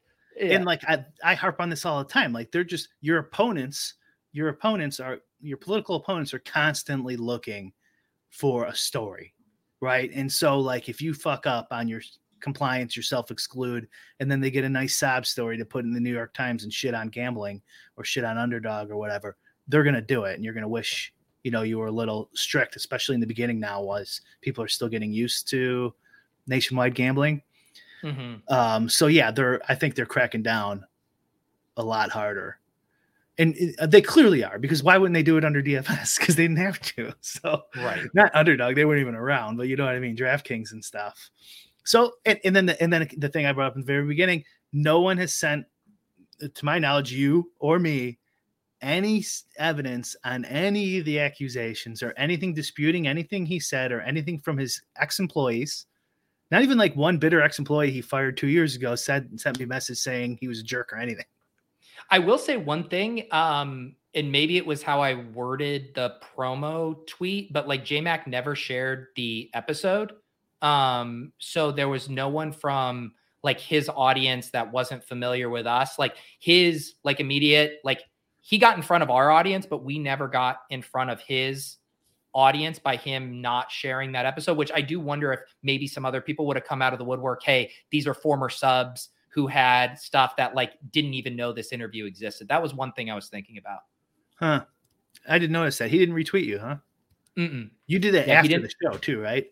[0.57, 3.94] And like I, I harp on this all the time like they're just your opponents
[4.33, 7.72] your opponents are your political opponents are constantly looking
[8.31, 9.35] for a story
[9.81, 12.00] right and so like if you fuck up on your
[12.40, 13.88] compliance your self exclude
[14.20, 16.62] and then they get a nice sob story to put in the new york times
[16.62, 17.61] and shit on gambling
[17.96, 19.37] or shit on underdog or whatever
[19.68, 21.12] they're gonna do it and you're gonna wish
[21.44, 24.68] you know you were a little strict especially in the beginning now was people are
[24.68, 25.94] still getting used to
[26.46, 27.42] nationwide gambling
[28.02, 28.40] Mhm.
[28.48, 30.85] um, so yeah, they're I think they're cracking down
[31.76, 32.61] a lot harder.
[33.38, 36.16] And it- they clearly are because why wouldn't they do it under DFS?
[36.18, 37.12] Because they didn't have to.
[37.20, 38.07] So Right.
[38.14, 41.28] not underdog, they weren't even around, but you know what I mean, DraftKings and stuff.
[41.85, 44.07] So and, and then the, and then the thing I brought up in the very
[44.07, 45.66] beginning, no one has sent,
[46.54, 48.17] to my knowledge, you or me,
[48.80, 49.24] any
[49.58, 54.56] evidence on any of the accusations or anything disputing anything he said or anything from
[54.56, 55.86] his ex-employees.
[56.50, 59.68] Not even like one bitter ex-employee he fired two years ago said sent me a
[59.68, 61.26] message saying he was a jerk or anything.
[62.10, 67.06] I will say one thing, um, and maybe it was how I worded the promo
[67.06, 70.12] tweet, but like JMac never shared the episode.
[70.62, 73.12] Um, so there was no one from
[73.42, 75.98] like his audience that wasn't familiar with us.
[75.98, 78.02] Like his like immediate, like
[78.48, 81.76] he got in front of our audience, but we never got in front of his
[82.32, 86.23] audience by him not sharing that episode, which I do wonder if maybe some other
[86.23, 87.42] people would have come out of the woodwork.
[87.42, 92.06] Hey, these are former subs who had stuff that like didn't even know this interview
[92.06, 92.48] existed.
[92.48, 93.81] That was one thing I was thinking about.
[94.37, 94.64] Huh.
[95.29, 95.90] I didn't notice that.
[95.90, 96.77] He didn't retweet you, huh?
[97.37, 97.68] Mm-mm.
[97.87, 99.46] You did that Yeah, after the show too, right?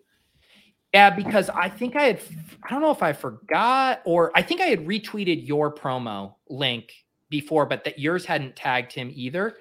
[0.95, 2.23] Yeah, because I think I had,
[2.63, 6.95] I don't know if I forgot or I think I had retweeted your promo link
[7.29, 9.57] before, but that yours hadn't tagged him either.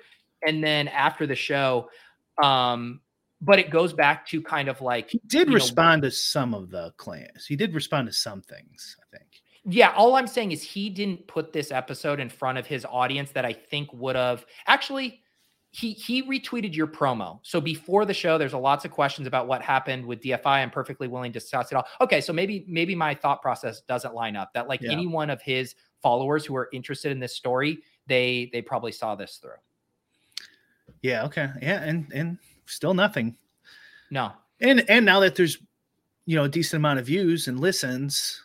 [0.45, 1.89] And then after the show,
[2.41, 3.01] um,
[3.41, 6.69] but it goes back to kind of like he did respond know, to some of
[6.69, 7.45] the claims.
[7.45, 9.29] He did respond to some things, I think.
[9.67, 13.31] Yeah, all I'm saying is he didn't put this episode in front of his audience
[13.31, 15.21] that I think would have actually
[15.71, 17.39] he he retweeted your promo.
[17.43, 20.45] So before the show, there's a lots of questions about what happened with DFI.
[20.45, 21.85] I'm perfectly willing to discuss it all.
[21.99, 24.53] Okay, so maybe maybe my thought process doesn't line up.
[24.53, 24.91] That like yeah.
[24.91, 25.75] any one of his
[26.05, 29.57] followers who are interested in this story, they they probably saw this through.
[31.01, 31.25] Yeah.
[31.25, 31.49] Okay.
[31.63, 31.81] Yeah.
[31.81, 32.37] And and
[32.67, 33.35] still nothing.
[34.11, 34.31] No.
[34.61, 35.57] And and now that there's
[36.27, 38.39] you know a decent amount of views and listens,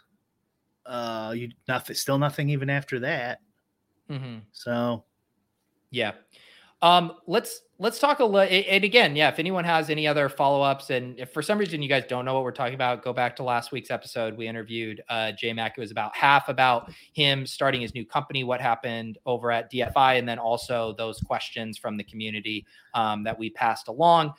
[0.86, 1.96] uh, you nothing.
[1.96, 3.40] Still nothing even after that.
[4.08, 4.38] Mm-hmm.
[4.52, 5.04] So.
[5.90, 6.12] Yeah.
[6.80, 8.40] Um, let's let's talk a little.
[8.40, 11.82] And again, yeah, if anyone has any other follow ups, and if for some reason
[11.82, 14.36] you guys don't know what we're talking about, go back to last week's episode.
[14.36, 15.76] We interviewed uh, J Mac.
[15.76, 20.18] It was about half about him starting his new company, what happened over at DFI,
[20.18, 24.34] and then also those questions from the community um, that we passed along.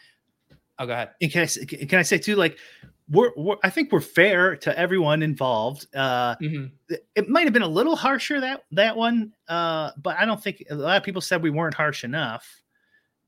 [0.77, 1.09] Oh, go ahead.
[1.21, 2.59] And can I can I say too, like
[3.09, 5.87] we're, we're, I think we're fair to everyone involved.
[5.93, 6.95] Uh, mm-hmm.
[7.15, 10.63] It might have been a little harsher that that one, uh, but I don't think
[10.69, 12.60] a lot of people said we weren't harsh enough.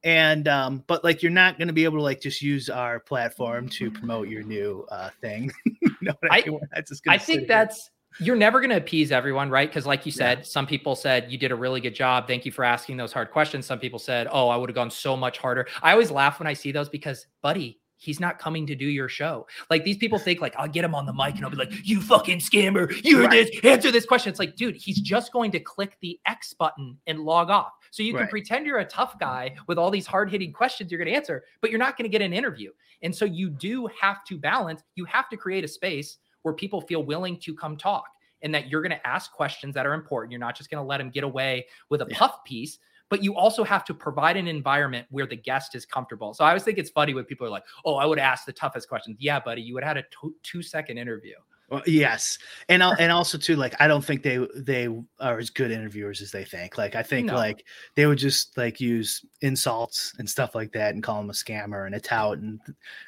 [0.03, 2.99] And um, but like you're not going to be able to like just use our
[2.99, 5.51] platform to promote your new uh, thing.
[5.65, 6.43] you know I,
[6.73, 7.89] I, I think that's
[8.19, 9.67] you're never going to appease everyone, right?
[9.67, 10.43] Because, like you said, yeah.
[10.43, 12.27] some people said you did a really good job.
[12.27, 13.65] Thank you for asking those hard questions.
[13.65, 15.67] Some people said, oh, I would have gone so much harder.
[15.81, 19.09] I always laugh when I see those because, buddy, he's not coming to do your
[19.09, 19.47] show.
[19.69, 21.71] Like these people think like I'll get him on the mic and I'll be like,
[21.83, 23.49] you fucking scammer, you're right.
[23.51, 24.29] this, answer this question.
[24.29, 27.71] It's like, dude, he's just going to click the X button and log off.
[27.93, 28.29] So you can right.
[28.31, 31.43] pretend you're a tough guy with all these hard hitting questions you're going to answer,
[31.61, 32.71] but you're not going to get an interview.
[33.03, 36.81] And so you do have to balance, you have to create a space where people
[36.81, 38.05] feel willing to come talk
[38.41, 40.31] and that you're going to ask questions that are important.
[40.31, 42.17] You're not just going to let them get away with a yeah.
[42.17, 42.79] puff piece
[43.09, 46.33] but you also have to provide an environment where the guest is comfortable.
[46.33, 48.53] So I always think it's funny when people are like, "Oh, I would ask the
[48.53, 51.35] toughest questions." Yeah, buddy, you would have had a t- two second interview.
[51.73, 52.37] Well, yes,
[52.69, 54.87] and and also too, like I don't think they they
[55.19, 56.77] are as good interviewers as they think.
[56.77, 57.33] Like I think no.
[57.33, 57.65] like
[57.95, 61.87] they would just like use insults and stuff like that and call him a scammer
[61.87, 62.59] and a tout and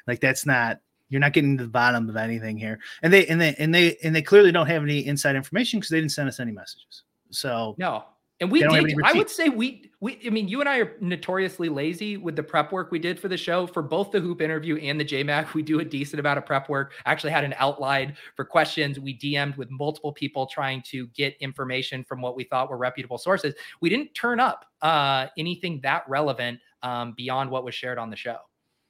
[0.08, 2.80] like that's not you're not getting to the bottom of anything here.
[3.04, 5.90] And they and they and they and they clearly don't have any inside information because
[5.90, 7.04] they didn't send us any messages.
[7.30, 8.02] So no,
[8.40, 8.94] and we did.
[9.02, 10.20] I would say we we.
[10.26, 13.28] I mean, you and I are notoriously lazy with the prep work we did for
[13.28, 15.46] the show for both the hoop interview and the JMac.
[15.54, 16.92] We do a decent amount of prep work.
[17.06, 19.00] I actually had an outline for questions.
[19.00, 23.16] We DM'd with multiple people trying to get information from what we thought were reputable
[23.16, 23.54] sources.
[23.80, 28.16] We didn't turn up uh, anything that relevant um, beyond what was shared on the
[28.16, 28.36] show.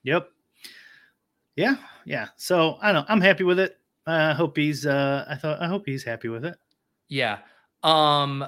[0.03, 0.29] Yep.
[1.55, 2.29] Yeah, yeah.
[2.37, 3.03] So I don't.
[3.03, 3.15] know.
[3.15, 3.79] I'm happy with it.
[4.09, 4.87] I uh, hope he's.
[4.87, 5.63] Uh, I thought.
[5.63, 6.57] I hope he's happy with it.
[7.09, 7.39] Yeah.
[7.85, 8.45] Um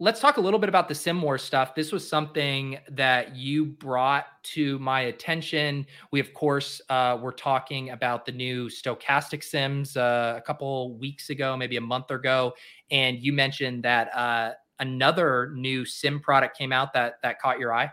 [0.00, 1.74] let's talk a little bit about the sim war stuff.
[1.74, 5.86] This was something that you brought to my attention.
[6.10, 11.28] We of course uh, were talking about the new Stokastic sims uh, a couple weeks
[11.28, 12.54] ago maybe a month ago
[12.90, 17.72] and you mentioned that uh, another new sim product came out that that caught your
[17.72, 17.92] eye.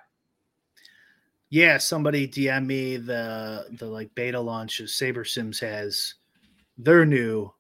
[1.50, 6.16] Yeah somebody dm me the the like beta launch of SaberSim's has
[6.78, 7.52] their new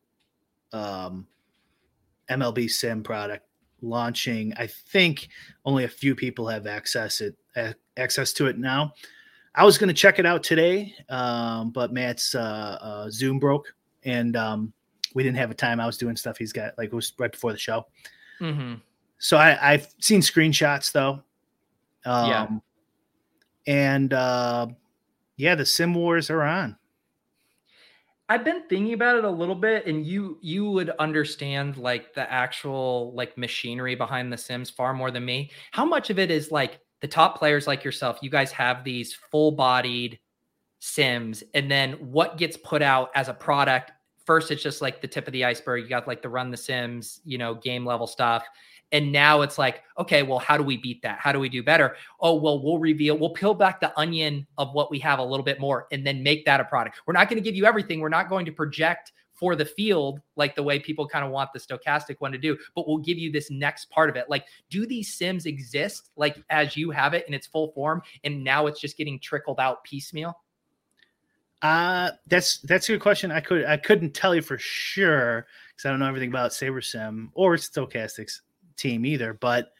[0.73, 1.25] um
[2.29, 3.46] mlb sim product
[3.81, 4.53] launching.
[4.57, 5.29] I think
[5.65, 7.35] only a few people have access it
[7.97, 8.93] access to it now.
[9.55, 13.73] I was going to check it out today, um, but Matt's uh, uh, Zoom broke,
[14.03, 14.71] and um,
[15.15, 15.79] we didn't have a time.
[15.79, 17.87] I was doing stuff he's got like it was right before the show.
[18.39, 18.75] Mm-hmm.
[19.19, 21.23] So I, I've seen screenshots though.
[22.05, 22.47] Um, yeah.
[23.65, 24.67] And uh,
[25.37, 26.77] yeah, the Sim Wars are on.
[28.29, 32.29] I've been thinking about it a little bit, and you you would understand like the
[32.31, 35.51] actual like machinery behind the Sims far more than me.
[35.71, 38.19] How much of it is like the top players like yourself?
[38.21, 40.19] You guys have these full bodied
[40.79, 43.91] Sims, and then what gets put out as a product?
[44.25, 45.83] First, it's just like the tip of the iceberg.
[45.83, 48.45] You got like the run the Sims, you know, game level stuff.
[48.91, 51.19] And now it's like, okay, well, how do we beat that?
[51.19, 51.95] How do we do better?
[52.21, 55.43] Oh, well, we'll reveal, we'll peel back the onion of what we have a little
[55.43, 57.01] bit more and then make that a product.
[57.05, 57.99] We're not going to give you everything.
[57.99, 61.53] We're not going to project for the field like the way people kind of want
[61.53, 64.29] the Stokastic one to do, but we'll give you this next part of it.
[64.29, 68.01] Like, do these sims exist like as you have it in its full form?
[68.23, 70.35] And now it's just getting trickled out piecemeal?
[71.63, 73.31] Uh that's that's a good question.
[73.31, 77.29] I could I couldn't tell you for sure because I don't know everything about SaberSim
[77.33, 78.41] or Stokastic's
[78.77, 79.33] team either.
[79.33, 79.71] But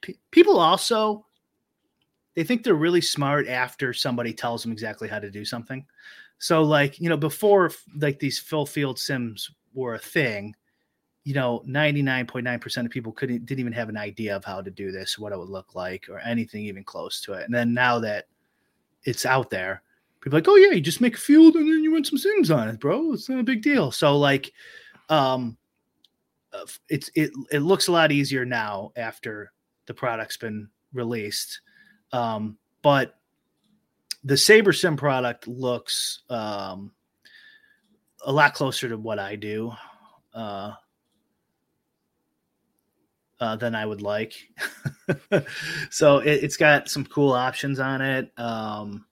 [0.00, 1.26] p- people also
[2.34, 5.84] they think they're really smart after somebody tells them exactly how to do something.
[6.38, 10.54] So like you know before like these full field sims were a thing,
[11.24, 14.90] you know 99.9% of people couldn't didn't even have an idea of how to do
[14.90, 17.44] this, what it would look like, or anything even close to it.
[17.44, 18.26] And then now that
[19.04, 19.82] it's out there.
[20.20, 22.50] People like, oh yeah, you just make a field and then you run some sims
[22.50, 23.12] on it, bro.
[23.12, 23.90] It's not a big deal.
[23.90, 24.52] So like,
[25.08, 25.56] um,
[26.88, 29.52] it's it it looks a lot easier now after
[29.86, 31.60] the product's been released.
[32.12, 33.18] Um, but
[34.24, 36.92] the SaberSim product looks um,
[38.24, 39.72] a lot closer to what I do
[40.34, 40.72] uh,
[43.40, 44.34] uh, than I would like.
[45.90, 48.30] so it, has got some cool options on it.
[48.38, 49.06] Um,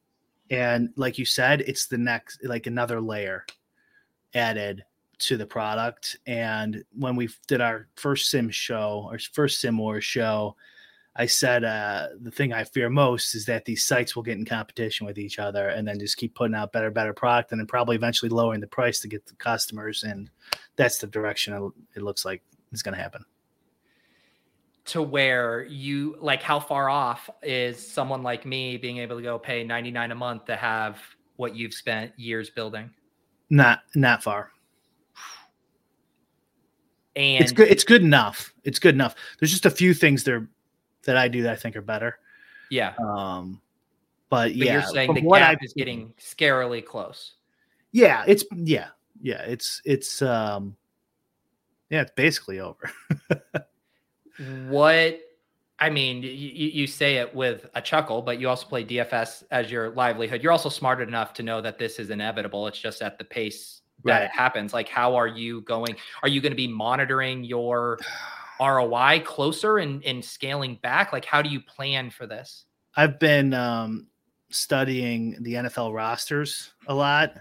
[0.51, 3.45] and like you said, it's the next, like another layer
[4.35, 4.85] added
[5.21, 6.17] to the product.
[6.27, 10.57] And when we did our first sim show, our first sim war show,
[11.17, 14.45] I said uh, the thing I fear most is that these sites will get in
[14.45, 17.67] competition with each other and then just keep putting out better, better product and then
[17.67, 20.05] probably eventually lowering the price to get the customers.
[20.05, 20.31] And
[20.77, 22.43] that's the direction it looks like
[22.73, 23.25] is going to happen.
[24.87, 29.39] To where you like, how far off is someone like me being able to go
[29.39, 30.99] pay 99 a month to have
[31.37, 32.91] what you've spent years building?
[33.51, 34.53] Not, not far.
[37.17, 37.69] And it's good.
[37.69, 38.55] It's good enough.
[38.65, 39.17] It's good enough.
[39.39, 40.49] There's just a few things there
[41.05, 42.19] that I do that I think are better.
[42.71, 42.95] Yeah.
[42.99, 43.61] Um,
[44.29, 47.33] but, but yeah, you're saying the gap I, is getting scarily close.
[47.93, 48.89] Yeah, it's yeah,
[49.21, 50.77] yeah, it's it's um,
[51.91, 52.91] yeah, it's basically over.
[54.69, 55.21] what
[55.81, 59.71] I mean, you, you say it with a chuckle, but you also play DFS as
[59.71, 60.43] your livelihood.
[60.43, 62.69] You're also smart enough to know that this is inevitable.
[62.69, 64.25] It's just at the pace that right.
[64.25, 64.73] it happens.
[64.73, 65.97] Like, how are you going?
[66.23, 67.99] Are you going to be monitoring your
[68.61, 71.13] ROI closer and, and scaling back?
[71.13, 72.65] Like, how do you plan for this?
[72.97, 74.09] I've been um,
[74.51, 77.35] studying the NFL rosters a lot.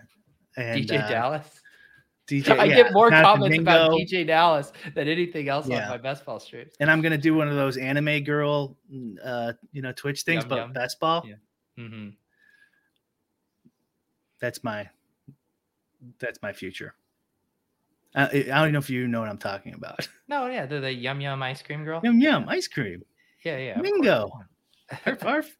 [0.57, 1.62] And, DeeJay uh, Dallas.
[2.30, 5.84] DJ, I yeah, get more comments about DJ Dallas than anything else yeah.
[5.84, 6.74] on my best ball streams.
[6.80, 8.78] And I'm gonna do one of those anime girl,
[9.24, 10.74] uh, you know, Twitch things, yum, but yum.
[10.74, 11.24] best ball.
[11.26, 11.36] Yeah.
[11.84, 12.10] Mm-hmm.
[14.39, 14.89] That's my,
[16.20, 16.95] that's my future.
[18.16, 20.08] I, I don't know if you know what I'm talking about.
[20.30, 22.02] No, yeah, the, the yum yum ice cream girl.
[22.04, 23.02] Yum yum ice cream.
[23.43, 23.82] Yeah, yeah.
[23.82, 24.30] Mingo.
[25.08, 25.58] arf, arf.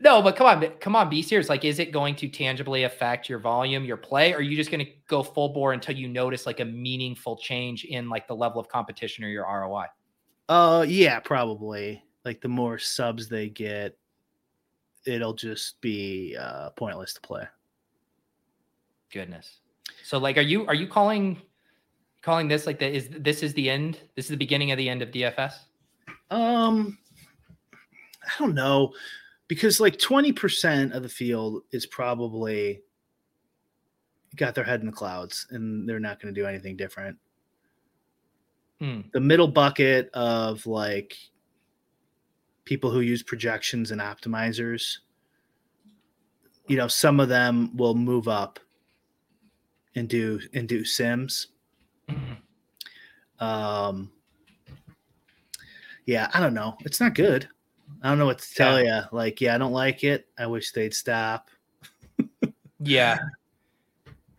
[0.00, 1.48] No, but come on, come on, be serious.
[1.48, 4.70] Like, is it going to tangibly affect your volume, your play, or are you just
[4.70, 8.34] going to go full bore until you notice like a meaningful change in like the
[8.34, 9.84] level of competition or your ROI?
[10.48, 12.02] Uh, yeah, probably.
[12.24, 13.96] Like the more subs they get,
[15.06, 17.44] it'll just be uh, pointless to play.
[19.12, 19.60] Goodness.
[20.04, 21.40] So, like, are you are you calling
[22.22, 23.98] calling this like the is this is the end?
[24.16, 25.54] This is the beginning of the end of DFS?
[26.30, 26.98] Um,
[28.24, 28.92] I don't know
[29.50, 32.82] because like 20% of the field is probably
[34.36, 37.18] got their head in the clouds and they're not going to do anything different.
[38.78, 39.00] Hmm.
[39.12, 41.16] The middle bucket of like
[42.64, 44.98] people who use projections and optimizers,
[46.68, 48.60] you know, some of them will move up
[49.94, 51.48] and do and do sims
[53.40, 54.10] um,
[56.04, 56.76] yeah, I don't know.
[56.80, 57.48] It's not good.
[58.02, 59.02] I don't know what to tell yeah.
[59.02, 59.06] you.
[59.12, 60.26] Like, yeah, I don't like it.
[60.38, 61.50] I wish they'd stop.
[62.80, 63.18] yeah.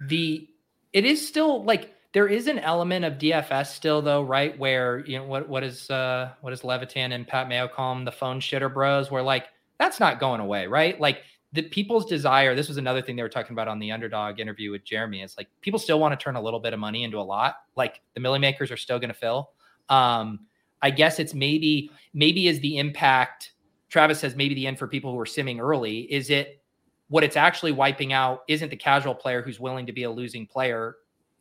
[0.02, 0.48] The
[0.94, 4.58] it is still like there is an element of DFS still though, right?
[4.58, 8.06] Where you know what what is uh what is Levitan and Pat Mayo call them
[8.06, 9.46] the phone shitter bros, where like
[9.80, 11.00] that's not going away, right?
[11.00, 11.24] Like
[11.54, 14.72] the people's desire this was another thing they were talking about on the underdog interview
[14.72, 17.20] with jeremy it's like people still want to turn a little bit of money into
[17.20, 19.52] a lot like the millie makers are still going to fill.
[19.90, 20.42] Um
[20.82, 23.54] i guess it's maybe maybe is the impact
[23.90, 26.62] travis says maybe the end for people who are simming early is it
[27.10, 30.48] what it's actually wiping out isn't the casual player who's willing to be a losing
[30.48, 30.96] player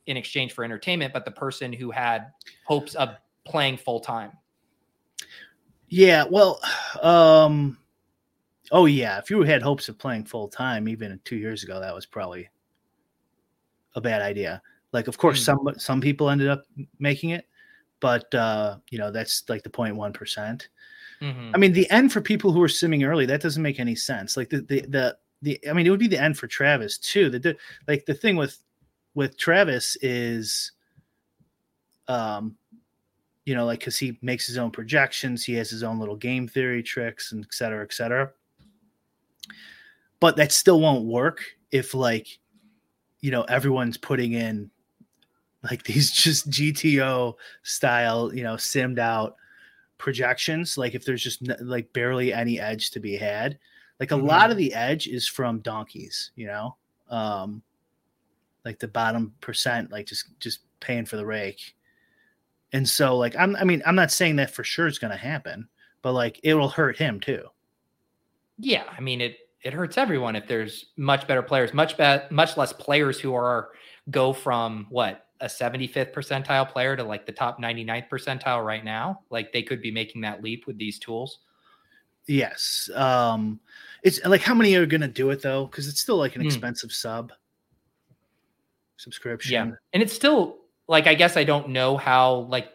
[0.07, 2.33] in exchange for entertainment but the person who had
[2.65, 3.11] hopes of
[3.45, 4.33] playing full time?
[5.89, 6.61] Yeah well
[7.03, 7.79] um
[8.73, 11.95] Oh yeah, if you had hopes of playing full time even two years ago, that
[11.95, 12.49] was probably
[13.95, 14.63] a bad idea.
[14.93, 15.67] Like, of course, mm-hmm.
[15.69, 16.63] some some people ended up
[16.99, 17.47] making it,
[18.01, 20.69] but uh, you know that's like the 0.1 percent.
[21.21, 21.51] Mm-hmm.
[21.55, 24.37] I mean, the end for people who are simming early that doesn't make any sense.
[24.37, 27.29] Like the the the, the I mean, it would be the end for Travis too.
[27.29, 27.57] The
[27.89, 28.59] like the thing with
[29.15, 30.73] with Travis is,
[32.07, 32.57] um,
[33.45, 36.47] you know, like because he makes his own projections, he has his own little game
[36.47, 38.31] theory tricks, and et cetera, et cetera
[40.21, 42.27] but that still won't work if like
[43.21, 44.71] you know everyone's putting in
[45.69, 49.37] like these just GTO style, you know, simmed out
[49.99, 50.79] projections.
[50.79, 53.59] Like if there's just like barely any edge to be had,
[53.99, 54.27] like a mm-hmm.
[54.27, 56.77] lot of the edge is from donkeys, you know,
[57.11, 57.63] um,
[58.65, 61.75] like the bottom percent, like just just paying for the rake.
[62.73, 65.17] And so, like, I'm, I mean, I'm not saying that for sure it's going to
[65.17, 65.69] happen,
[66.03, 67.45] but like it will hurt him too.
[68.61, 72.57] Yeah, I mean it it hurts everyone if there's much better players, much be- much
[72.57, 73.71] less players who are
[74.11, 79.21] go from what a 75th percentile player to like the top 99th percentile right now.
[79.31, 81.39] Like they could be making that leap with these tools.
[82.27, 82.91] Yes.
[82.95, 83.61] Um
[84.03, 86.43] it's like how many are going to do it though cuz it's still like an
[86.43, 86.47] mm.
[86.47, 87.33] expensive sub
[88.97, 89.53] subscription.
[89.53, 89.75] Yeah.
[89.93, 90.59] And it's still
[90.89, 92.69] like I guess I don't know how like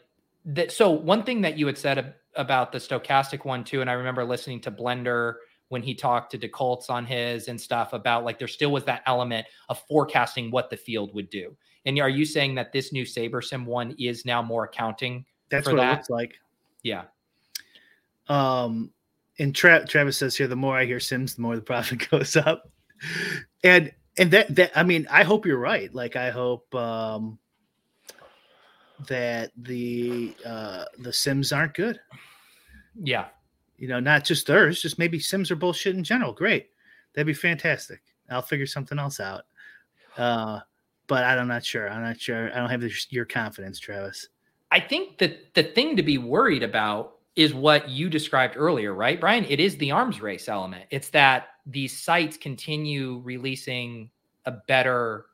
[0.46, 3.94] that so one thing that you had said about the Stokastic one too and I
[3.94, 5.36] remember listening to Blender
[5.70, 9.02] when he talked to DeColts on his and stuff about like there still was that
[9.06, 11.56] element of forecasting what the field would do.
[11.86, 15.26] And are you saying that this new SaberSim one is now more accounting?
[15.50, 15.92] That's what that?
[15.92, 16.34] it looks like.
[16.84, 17.04] Yeah.
[18.28, 18.92] Um,
[19.38, 22.36] and Tra- Travis says here, the more I hear Sims, the more the profit goes
[22.36, 22.70] up.
[23.64, 25.94] And and that that I mean, I hope you're right.
[25.94, 27.38] Like I hope um
[29.08, 32.00] that the uh the Sims aren't good.
[32.96, 33.26] Yeah
[33.78, 36.34] you know, not just theirs, just maybe Sims are bullshit in general.
[36.34, 36.70] Great.
[37.14, 38.02] That'd be fantastic.
[38.30, 39.44] I'll figure something else out.
[40.18, 40.60] Uh,
[41.08, 41.90] but I'm not sure.
[41.90, 42.52] I'm not sure.
[42.52, 44.28] I don't have your confidence, Travis.
[44.72, 49.20] I think that the thing to be worried about is what you described earlier, right,
[49.20, 49.46] Brian?
[49.46, 50.86] It is the arms race element.
[50.90, 54.10] It's that these sites continue releasing
[54.46, 55.26] a better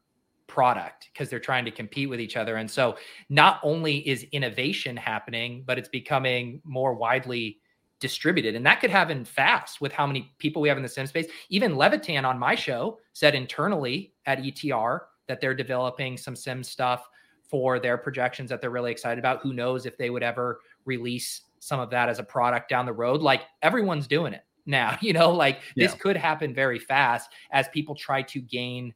[0.48, 2.58] product because they're trying to compete with each other.
[2.58, 2.98] And so
[3.30, 7.61] not only is innovation happening, but it's becoming more widely
[8.02, 8.56] distributed.
[8.56, 11.28] And that could happen fast with how many people we have in the sim space.
[11.50, 17.08] Even Levitan on my show said internally at ETR that they're developing some sim stuff
[17.44, 19.42] for their projections that they're really excited about.
[19.42, 22.94] Who knows if they would ever release some of that as a product down the
[22.94, 23.22] road?
[23.22, 25.88] Like everyone's doing it now, you know, like yeah.
[25.88, 28.94] this could happen very fast as people try to gain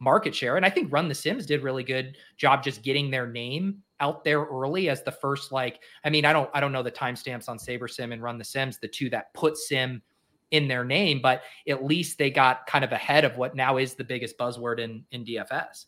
[0.00, 0.56] market share.
[0.56, 4.24] And I think Run the Sims did really good job just getting their name out
[4.24, 7.48] there early as the first like I mean I don't I don't know the timestamps
[7.48, 10.02] on SaberSim and Run the Sims the two that put sim
[10.50, 13.94] in their name but at least they got kind of ahead of what now is
[13.94, 15.86] the biggest buzzword in in DFS.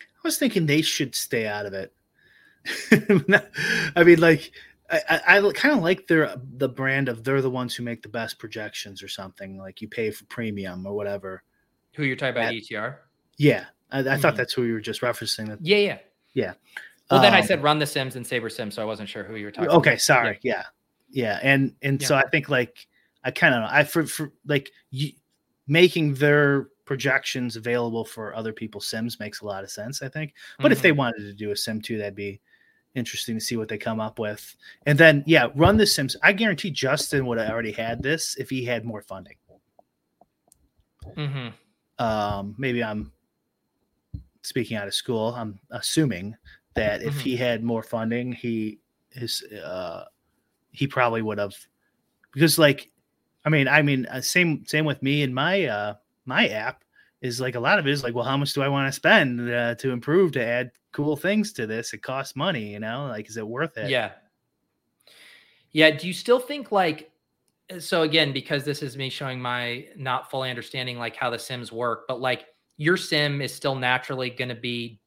[0.00, 1.92] I was thinking they should stay out of it.
[3.94, 4.50] I mean like
[4.90, 8.02] I, I, I kind of like their the brand of they're the ones who make
[8.02, 11.42] the best projections or something like you pay for premium or whatever.
[11.94, 12.96] Who you're talking about, At, ETR?
[13.38, 14.20] Yeah, I, I mm-hmm.
[14.20, 15.48] thought that's who you were just referencing.
[15.48, 15.98] That, yeah, yeah,
[16.34, 16.52] yeah.
[17.10, 19.36] Well, then um, I said run the Sims and SaberSim, so I wasn't sure who
[19.36, 19.70] you were talking.
[19.70, 20.00] Okay, about.
[20.00, 20.38] sorry.
[20.42, 20.64] Yeah.
[21.08, 22.06] yeah, yeah, and and yeah.
[22.06, 22.86] so I think like
[23.24, 25.12] I kind of I for, for like you,
[25.66, 30.02] making their projections available for other people's sims makes a lot of sense.
[30.02, 30.72] I think, but mm-hmm.
[30.72, 30.98] if they mm-hmm.
[30.98, 32.40] wanted to do a sim too, that'd be
[32.94, 34.56] interesting to see what they come up with.
[34.86, 36.16] And then yeah, run the Sims.
[36.22, 39.36] I guarantee Justin would have already had this if he had more funding.
[41.16, 42.04] Mm-hmm.
[42.04, 43.12] Um, maybe I'm
[44.42, 45.34] speaking out of school.
[45.34, 46.36] I'm assuming
[46.74, 47.20] that if mm-hmm.
[47.20, 48.78] he had more funding, he
[49.10, 50.04] his uh
[50.70, 51.54] he probably would have
[52.32, 52.90] because like
[53.44, 56.84] I mean I mean uh, same same with me and my uh my app
[57.20, 58.92] is like a lot of it is like well how much do I want to
[58.92, 63.06] spend uh, to improve to add cool things to this it costs money you know
[63.08, 64.12] like is it worth it yeah
[65.72, 67.10] yeah do you still think like
[67.78, 71.72] so again because this is me showing my not fully understanding like how the sims
[71.72, 72.46] work but like
[72.78, 74.98] your sim is still naturally going to be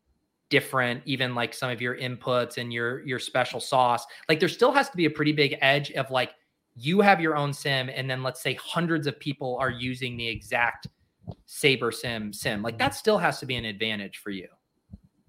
[0.52, 4.72] different even like some of your inputs and your your special sauce like there still
[4.72, 6.32] has to be a pretty big edge of like
[6.76, 10.28] you have your own sim and then let's say hundreds of people are using the
[10.28, 10.88] exact
[11.48, 12.62] SaberSim sim.
[12.62, 14.48] like that still has to be an advantage for you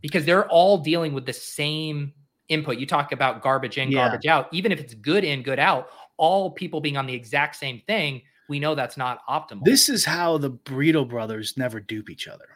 [0.01, 2.13] because they're all dealing with the same
[2.49, 4.09] input you talk about garbage in yeah.
[4.09, 7.55] garbage out even if it's good in good out all people being on the exact
[7.55, 12.11] same thing we know that's not optimal this is how the burrito brothers never dupe
[12.11, 12.49] each other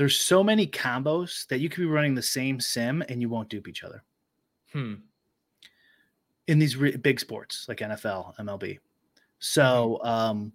[0.00, 3.50] there's so many combos that you could be running the same sim and you won't
[3.50, 4.02] dupe each other.
[4.72, 4.94] Hmm.
[6.46, 8.78] In these re- big sports like NFL, MLB.
[9.40, 10.08] So, mm-hmm.
[10.08, 10.52] um,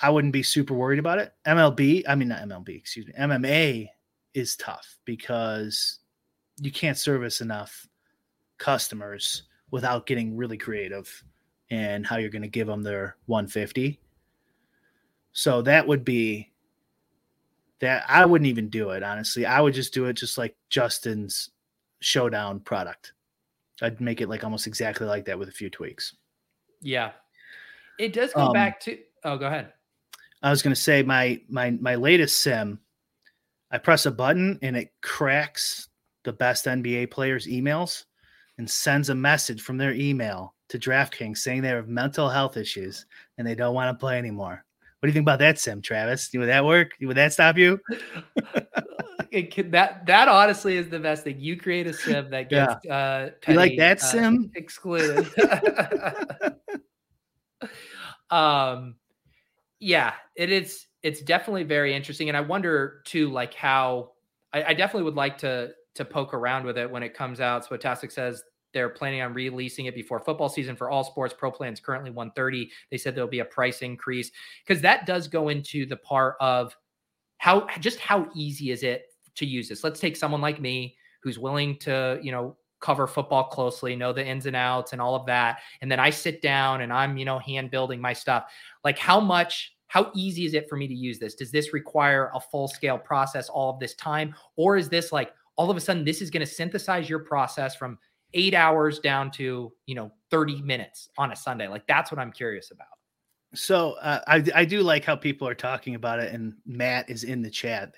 [0.00, 1.34] I wouldn't be super worried about it.
[1.46, 3.12] MLB, I mean not MLB, excuse me.
[3.20, 3.88] MMA
[4.32, 5.98] is tough because
[6.62, 7.86] you can't service enough
[8.56, 11.22] customers without getting really creative
[11.70, 14.00] and how you're going to give them their 150.
[15.32, 16.50] So that would be
[17.80, 19.46] that I wouldn't even do it honestly.
[19.46, 21.50] I would just do it just like Justin's
[22.00, 23.12] showdown product.
[23.82, 26.14] I'd make it like almost exactly like that with a few tweaks.
[26.82, 27.12] Yeah.
[27.98, 29.72] It does go um, back to oh go ahead.
[30.42, 32.80] I was gonna say my my my latest sim,
[33.70, 35.88] I press a button and it cracks
[36.24, 38.04] the best NBA players' emails
[38.58, 43.06] and sends a message from their email to DraftKings saying they have mental health issues
[43.38, 44.64] and they don't want to play anymore.
[45.00, 46.30] What do you think about that sim, Travis?
[46.34, 46.92] Would that work?
[47.00, 47.80] Would that stop you?
[49.30, 51.40] it can, that that honestly is the best thing.
[51.40, 52.94] You create a sim that gets yeah.
[52.94, 55.26] uh, petty, you like that uh, sim excluded.
[58.30, 58.96] um,
[59.80, 60.86] Yeah, it is.
[61.02, 64.12] It's definitely very interesting, and I wonder too, like how
[64.52, 67.66] I, I definitely would like to to poke around with it when it comes out.
[67.66, 71.34] Stokastic says they're planning on releasing it before football season for all sports.
[71.36, 72.70] Pro Plan's currently 130.
[72.90, 74.30] They said there'll be a price increase
[74.66, 76.76] because that does go into the part of
[77.38, 79.06] how just how easy is it
[79.36, 79.82] to use this.
[79.82, 84.24] Let's take someone like me who's willing to, you know, cover football closely, know the
[84.24, 85.58] ins and outs and all of that.
[85.80, 88.50] And then I sit down and I'm, you know, hand building my stuff.
[88.84, 91.34] Like how much how easy is it for me to use this?
[91.34, 95.32] Does this require a full scale process all of this time or is this like
[95.56, 97.98] all of a sudden this is going to synthesize your process from
[98.34, 101.68] eight hours down to you know 30 minutes on a sunday.
[101.68, 102.86] Like that's what i'm curious about.
[103.52, 107.24] So uh, I, I do like how people are talking about it and matt is
[107.24, 107.94] in the chat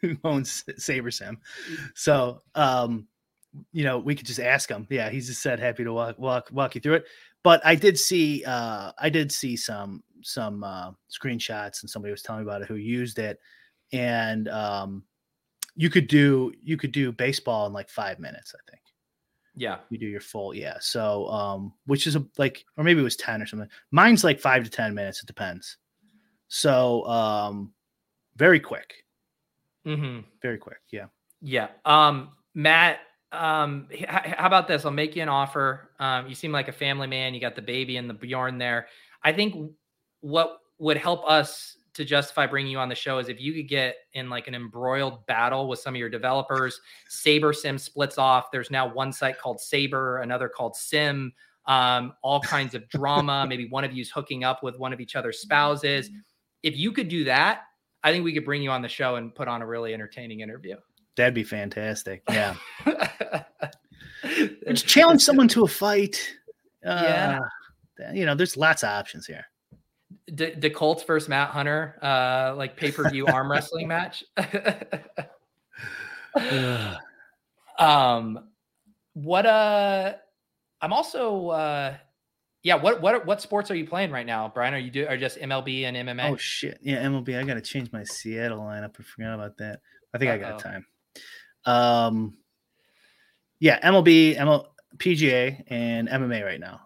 [0.00, 1.38] who owns SaberSim
[1.94, 3.08] so um
[3.72, 4.86] you know we could just ask him.
[4.90, 7.06] Yeah he's just said happy to walk walk walk you through it.
[7.42, 12.22] But i did see uh i did see some some uh screenshots and somebody was
[12.22, 13.38] telling me about it who used it.
[13.92, 15.04] And um
[15.76, 18.79] you could do you could do baseball in like five minutes i think
[19.60, 19.76] yeah.
[19.90, 20.78] You do your full, yeah.
[20.80, 23.68] So um which is a like or maybe it was 10 or something.
[23.90, 25.76] Mine's like 5 to 10 minutes, it depends.
[26.48, 27.72] So um
[28.36, 29.04] very quick.
[29.86, 30.20] Mm-hmm.
[30.40, 31.06] Very quick, yeah.
[31.42, 31.68] Yeah.
[31.84, 33.00] Um Matt,
[33.32, 34.86] um h- how about this?
[34.86, 35.90] I'll make you an offer.
[36.00, 38.86] Um you seem like a family man, you got the baby and the Bjorn there.
[39.22, 39.72] I think
[40.22, 43.68] what would help us to justify bringing you on the show is if you could
[43.68, 46.80] get in like an embroiled battle with some of your developers.
[47.10, 48.50] SaberSim splits off.
[48.50, 51.32] There's now one site called Saber, another called Sim.
[51.66, 53.44] Um, all kinds of drama.
[53.48, 56.10] Maybe one of you's hooking up with one of each other's spouses.
[56.62, 57.64] If you could do that,
[58.02, 60.40] I think we could bring you on the show and put on a really entertaining
[60.40, 60.76] interview.
[61.16, 62.22] That'd be fantastic.
[62.30, 62.54] Yeah.
[64.66, 66.18] Just challenge someone to a fight.
[66.84, 67.40] Uh,
[67.98, 68.12] yeah.
[68.14, 69.44] You know, there's lots of options here.
[70.34, 74.24] D- the Colts versus Matt Hunter, uh, like pay per view arm wrestling match.
[77.78, 78.48] um,
[79.14, 80.14] what uh,
[80.80, 81.96] I'm also uh,
[82.62, 82.76] yeah.
[82.76, 84.74] What what what sports are you playing right now, Brian?
[84.74, 86.30] Are you do are just MLB and MMA?
[86.30, 87.38] Oh shit, yeah, MLB.
[87.38, 88.94] I got to change my Seattle lineup.
[88.98, 89.80] I forgot about that.
[90.14, 90.34] I think Uh-oh.
[90.34, 90.86] I got time.
[91.64, 92.36] Um,
[93.58, 94.66] yeah, MLB, ML,
[94.96, 96.80] PGA, and MMA right now.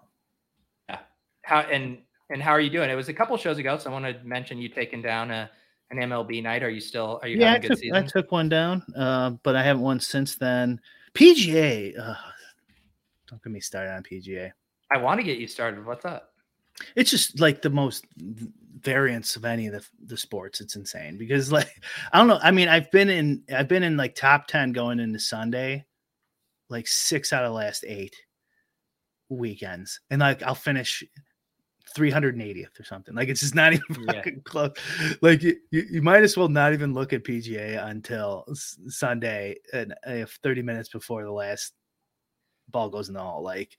[0.88, 0.98] Yeah.
[1.42, 1.98] How and
[2.30, 2.90] and how are you doing?
[2.90, 3.76] It was a couple shows ago.
[3.78, 5.50] Someone had mentioned you taking down a
[5.90, 6.62] an MLB night.
[6.62, 7.18] Are you still?
[7.22, 7.96] Are you yeah, having I took, season?
[7.96, 10.80] I took one down, uh, but I haven't won since then.
[11.14, 11.98] PGA.
[11.98, 12.14] Uh,
[13.28, 14.52] don't get me started on PGA.
[14.90, 15.84] I want to get you started.
[15.84, 16.32] What's up?
[16.96, 18.06] It's just like the most
[18.80, 20.60] variance of any of the, the sports.
[20.60, 21.70] It's insane because like
[22.12, 22.40] I don't know.
[22.42, 25.84] I mean, I've been in I've been in like top ten going into Sunday,
[26.68, 28.14] like six out of the last eight
[29.28, 31.04] weekends, and like I'll finish
[31.94, 33.14] 380th or something.
[33.14, 34.42] Like it's just not even fucking yeah.
[34.44, 34.72] close.
[35.20, 40.26] Like you, you, might as well not even look at PGA until Sunday and uh,
[40.42, 41.72] 30 minutes before the last
[42.68, 43.42] ball goes in the hole.
[43.42, 43.76] Like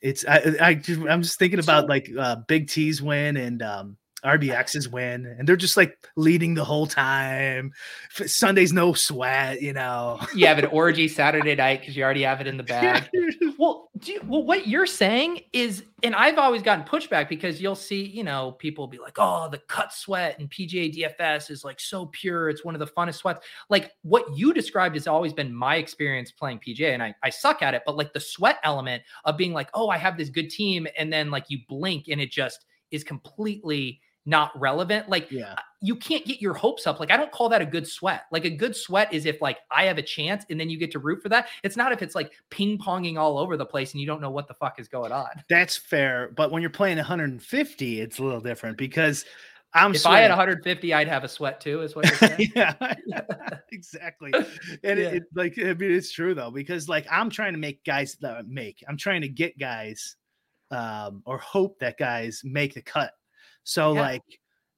[0.00, 3.96] it's I I just, I'm just thinking about like uh, Big T's win and um
[4.24, 7.72] RBX's win, and they're just like leading the whole time.
[8.10, 10.18] Sunday's no sweat, you know.
[10.34, 13.08] you have an orgy Saturday night because you already have it in the bag.
[13.58, 18.04] well, you, well, what you're saying is, and I've always gotten pushback because you'll see,
[18.04, 22.06] you know, people be like, "Oh, the cut sweat and PGA DFS is like so
[22.06, 25.76] pure; it's one of the funnest sweats." Like what you described has always been my
[25.76, 29.36] experience playing PGA, and I I suck at it, but like the sweat element of
[29.36, 32.30] being like, "Oh, I have this good team," and then like you blink and it
[32.30, 35.08] just is completely not relevant.
[35.08, 35.54] Like yeah.
[35.80, 36.98] you can't get your hopes up.
[36.98, 38.24] Like I don't call that a good sweat.
[38.32, 40.90] Like a good sweat is if like I have a chance and then you get
[40.92, 41.48] to root for that.
[41.62, 44.30] It's not if it's like ping ponging all over the place and you don't know
[44.30, 45.30] what the fuck is going on.
[45.48, 46.32] That's fair.
[46.36, 49.24] But when you're playing 150, it's a little different because
[49.74, 50.18] I'm if sweating.
[50.18, 52.52] I had 150, I'd have a sweat too, is what you're saying.
[52.56, 52.94] yeah,
[53.72, 54.32] exactly.
[54.82, 55.06] And yeah.
[55.06, 58.16] It, it, like I mean, it's true though, because like I'm trying to make guys
[58.24, 60.16] uh, make, I'm trying to get guys
[60.72, 63.12] um or hope that guys make the cut
[63.66, 64.00] so yeah.
[64.00, 64.22] like,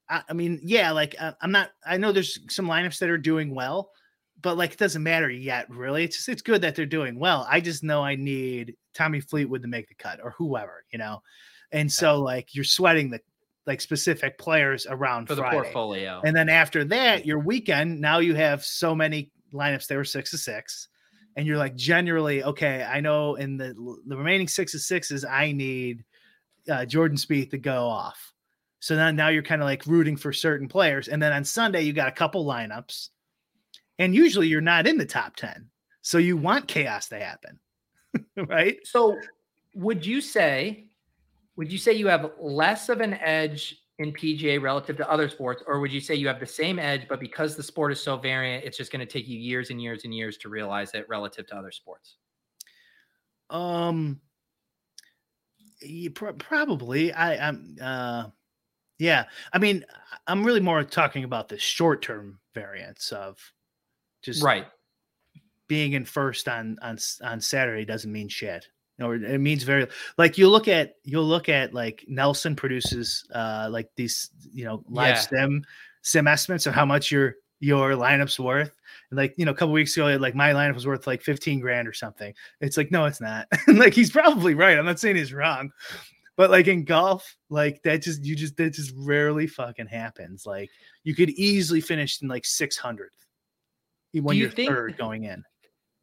[0.08, 1.70] I, I, mean, yeah, like uh, I'm not.
[1.86, 3.90] I know there's some lineups that are doing well,
[4.40, 6.04] but like it doesn't matter yet, really.
[6.04, 7.46] It's just it's good that they're doing well.
[7.48, 11.22] I just know I need Tommy Fleetwood to make the cut or whoever, you know.
[11.70, 13.20] And so like you're sweating the
[13.66, 15.50] like specific players around for Friday.
[15.50, 18.00] the portfolio, and then after that, your weekend.
[18.00, 19.86] Now you have so many lineups.
[19.86, 20.88] They were six to six
[21.36, 23.74] and you're like generally okay i know in the
[24.06, 26.04] the remaining six of sixes i need
[26.68, 28.34] uh, jordan Spieth to go off
[28.80, 31.08] so then now you're kind of like rooting for certain players.
[31.08, 33.08] And then on Sunday, you got a couple lineups.
[33.98, 35.68] And usually you're not in the top 10.
[36.02, 37.58] So you want chaos to happen.
[38.48, 38.78] right?
[38.84, 39.16] So
[39.74, 40.86] would you say,
[41.56, 45.62] would you say you have less of an edge in PGA relative to other sports,
[45.66, 48.16] or would you say you have the same edge, but because the sport is so
[48.16, 51.08] variant, it's just going to take you years and years and years to realize it
[51.08, 52.16] relative to other sports?
[53.50, 54.20] Um,
[55.80, 57.12] you pr- probably.
[57.12, 57.76] I, I'm.
[57.82, 58.26] Uh,
[58.98, 59.24] yeah.
[59.52, 59.84] I mean,
[60.26, 63.38] I'm really more talking about the short term variance of
[64.22, 64.66] just right
[65.68, 68.66] being in first on on on Saturday doesn't mean shit
[69.00, 69.86] or it means very
[70.16, 74.82] like you look at you'll look at like Nelson produces uh like these you know
[74.88, 75.20] live yeah.
[75.20, 75.64] sim
[76.02, 78.72] sim estimates of how much your your lineup's worth.
[79.10, 81.60] And like you know, a couple weeks ago, like my lineup was worth like fifteen
[81.60, 82.34] grand or something.
[82.60, 83.48] It's like no, it's not.
[83.68, 84.78] like he's probably right.
[84.78, 85.72] I'm not saying he's wrong,
[86.38, 90.46] but like in golf, like that just you just that just rarely fucking happens.
[90.46, 90.70] Like
[91.02, 93.26] you could easily finish in like six hundredth
[94.12, 95.42] when you you're think, third going in.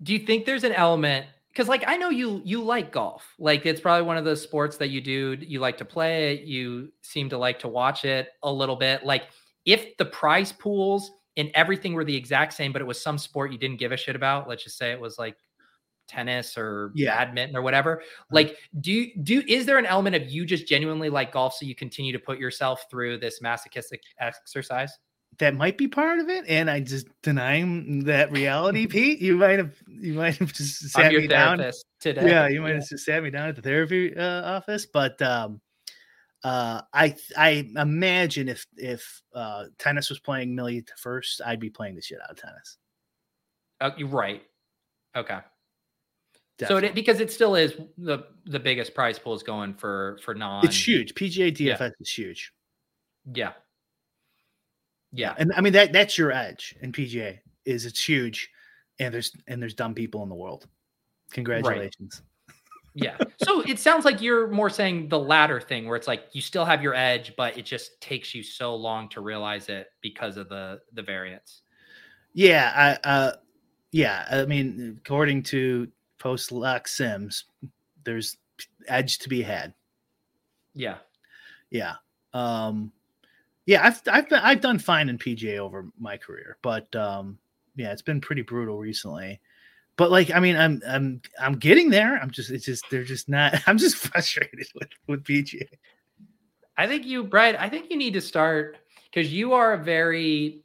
[0.04, 3.26] Do you think there's an element because like I know you you like golf.
[3.40, 6.42] Like it's probably one of those sports that you do you like to play it,
[6.42, 9.06] you seem to like to watch it a little bit.
[9.06, 9.30] Like
[9.64, 13.54] if the prize pools and everything were the exact same, but it was some sport
[13.54, 15.38] you didn't give a shit about, let's just say it was like
[16.08, 17.18] tennis or yeah.
[17.18, 17.97] badminton or whatever.
[17.97, 18.36] Mm-hmm.
[18.36, 21.76] Like do do is there an element of you just genuinely like golf so you
[21.76, 24.97] continue to put yourself through this masochistic exercise?
[25.39, 27.62] that might be part of it, and I just deny
[28.03, 29.20] that reality, Pete.
[29.20, 31.60] You might have you might have just sat me down
[31.99, 32.30] today.
[32.30, 32.76] Yeah, you might yeah.
[32.76, 35.62] have just sat me down at the therapy uh, office, but um,
[36.43, 41.95] uh, I I imagine if if uh, tennis was playing Millie first, I'd be playing
[41.95, 42.78] the shit out of tennis.
[43.82, 44.43] Oh, you're right.
[45.16, 45.39] Okay.
[46.58, 46.88] Definitely.
[46.88, 50.34] So it, because it still is the the biggest prize pool is going for for
[50.34, 50.66] non.
[50.66, 51.14] It's huge.
[51.14, 51.89] PGA DFS yeah.
[51.99, 52.53] is huge.
[53.34, 53.51] Yeah.
[55.16, 58.49] Yeah, and I mean that that's your edge in PGA is it's huge,
[58.99, 60.68] and there's and there's dumb people in the world.
[61.32, 62.22] Congratulations.
[62.47, 62.58] Right.
[62.95, 63.18] yeah.
[63.41, 66.66] So it sounds like you're more saying the latter thing, where it's like you still
[66.66, 70.49] have your edge, but it just takes you so long to realize it because of
[70.49, 71.62] the the variance.
[72.34, 73.32] Yeah, I uh,
[73.93, 74.26] yeah.
[74.30, 75.88] I mean, according to
[76.18, 77.45] post lock sims,
[78.03, 78.38] there's
[78.88, 79.74] edge to be had.
[80.74, 80.97] Yeah.
[81.70, 81.95] Yeah.
[82.34, 82.91] Um,
[83.66, 87.39] yeah, I've I've been, I've done fine in PGA over my career, but um,
[87.76, 89.39] yeah, it's been pretty brutal recently.
[89.97, 92.18] But like, I mean, I'm I'm I'm getting there.
[92.18, 93.63] I'm just it's just they're just not.
[93.68, 95.68] I'm just frustrated with with PGA.
[96.78, 97.55] I think you, Brad.
[97.55, 100.61] I think you need to start because you are a very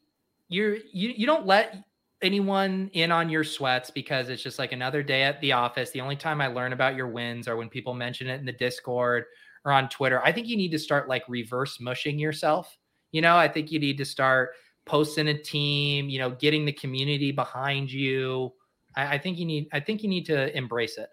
[0.48, 1.82] you're you you don't let
[2.22, 5.90] anyone in on your sweats because it's just like another day at the office.
[5.90, 8.52] The only time I learn about your wins are when people mention it in the
[8.52, 9.24] Discord
[9.64, 10.22] or on Twitter.
[10.24, 12.76] I think you need to start like reverse mushing yourself
[13.12, 14.50] you know, I think you need to start
[14.84, 18.52] posting a team, you know, getting the community behind you.
[18.96, 21.08] I, I think you need, I think you need to embrace it.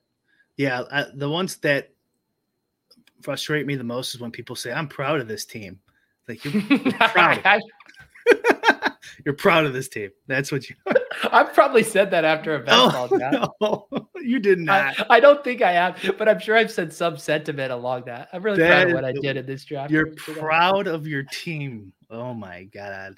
[0.57, 0.81] Yeah.
[0.81, 1.91] Uh, the ones that
[3.21, 5.79] frustrate me the most is when people say, I'm proud of this team.
[6.27, 7.61] Like you're, you're proud.
[9.27, 10.09] you're proud of this team.
[10.27, 10.75] That's what you.
[11.33, 13.09] I've probably said that after a baseball
[13.59, 14.97] oh, No, you did not.
[15.01, 18.29] I, I, don't think I have, but I'm sure I've said some sentiment along that.
[18.31, 19.91] I'm really that proud of what I did in this draft.
[19.91, 21.91] You're proud of your team.
[22.09, 23.15] Oh my god.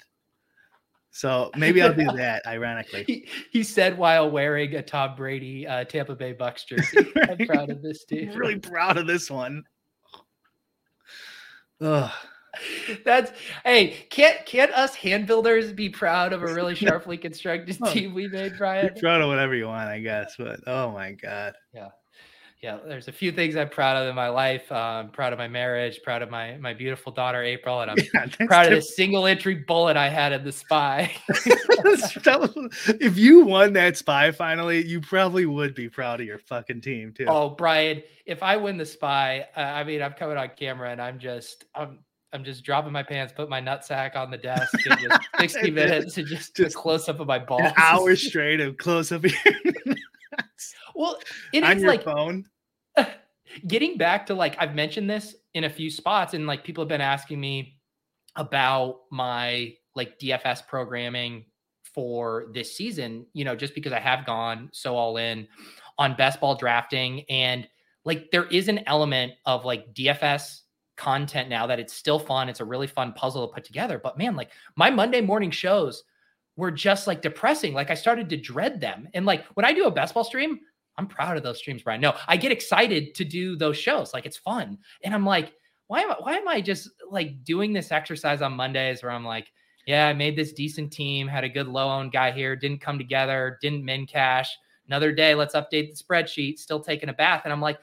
[1.12, 2.44] So maybe I'll do that.
[2.44, 7.06] Ironically, he, he, said while wearing a Tom Brady uh, Tampa Bay Bucks jersey.
[7.22, 8.30] I'm proud of this team.
[8.32, 9.62] I'm really proud of this one.
[11.80, 12.10] Ugh.
[13.04, 13.32] That's
[13.64, 18.14] hey, can't can't us hand builders be proud of a really sharply constructed oh, team
[18.14, 18.94] we made, Brian?
[18.98, 20.34] proud of whatever you want, I guess.
[20.38, 21.54] But oh my god.
[21.74, 21.88] Yeah.
[22.62, 24.70] Yeah, there's a few things I'm proud of in my life.
[24.70, 27.96] Uh, I'm proud of my marriage, proud of my my beautiful daughter April, and I'm
[28.14, 31.10] yeah, proud of the single entry bullet I had in the spy.
[31.26, 37.14] if you won that spy finally, you probably would be proud of your fucking team
[37.14, 37.24] too.
[37.28, 41.00] Oh, Brian, if I win the spy, uh, I mean, I'm coming on camera and
[41.00, 42.00] I'm just I'm
[42.32, 46.16] I'm just dropping my pants, put my nutsack on the desk, and just 60 minutes
[46.16, 47.62] and just, just a close up of my balls.
[47.62, 49.24] An hour straight of close up.
[50.94, 51.18] well,
[51.52, 52.46] it on is like phone.
[53.66, 56.88] Getting back to like I've mentioned this in a few spots, and like people have
[56.88, 57.78] been asking me
[58.36, 61.46] about my like DFS programming
[61.94, 63.26] for this season.
[63.32, 65.48] You know, just because I have gone so all in
[65.98, 67.66] on best ball drafting, and
[68.04, 70.60] like there is an element of like DFS
[71.00, 72.48] content now that it's still fun.
[72.48, 73.98] It's a really fun puzzle to put together.
[73.98, 76.04] But man, like my Monday morning shows
[76.56, 77.72] were just like depressing.
[77.72, 79.08] Like I started to dread them.
[79.14, 80.60] And like when I do a best ball stream,
[80.98, 82.02] I'm proud of those streams, Brian.
[82.02, 84.12] No, I get excited to do those shows.
[84.12, 84.76] Like it's fun.
[85.02, 85.54] And I'm like,
[85.86, 89.24] why am I, why am I just like doing this exercise on Mondays where I'm
[89.24, 89.50] like,
[89.86, 92.98] yeah, I made this decent team, had a good low owned guy here, didn't come
[92.98, 94.54] together, didn't min cash.
[94.86, 97.42] Another day, let's update the spreadsheet, still taking a bath.
[97.44, 97.78] And I'm like,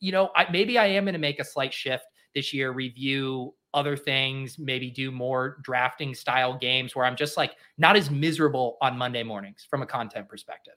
[0.00, 2.04] you know, I, maybe I am going to make a slight shift
[2.34, 7.52] this year review other things, maybe do more drafting style games where I'm just like
[7.78, 10.74] not as miserable on Monday mornings from a content perspective.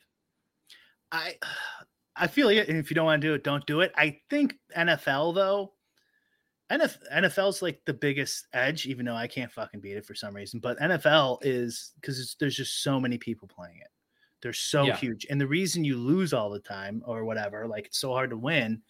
[1.11, 1.35] I
[2.17, 2.69] I feel it.
[2.69, 3.91] And if you don't want to do it, don't do it.
[3.97, 5.73] I think NFL though,
[6.71, 10.33] NFL NFL's like the biggest edge, even though I can't fucking beat it for some
[10.33, 10.61] reason.
[10.61, 13.89] But NFL is because there's just so many people playing it.
[14.41, 14.95] They're so yeah.
[14.95, 18.29] huge, and the reason you lose all the time or whatever, like it's so hard
[18.29, 18.81] to win,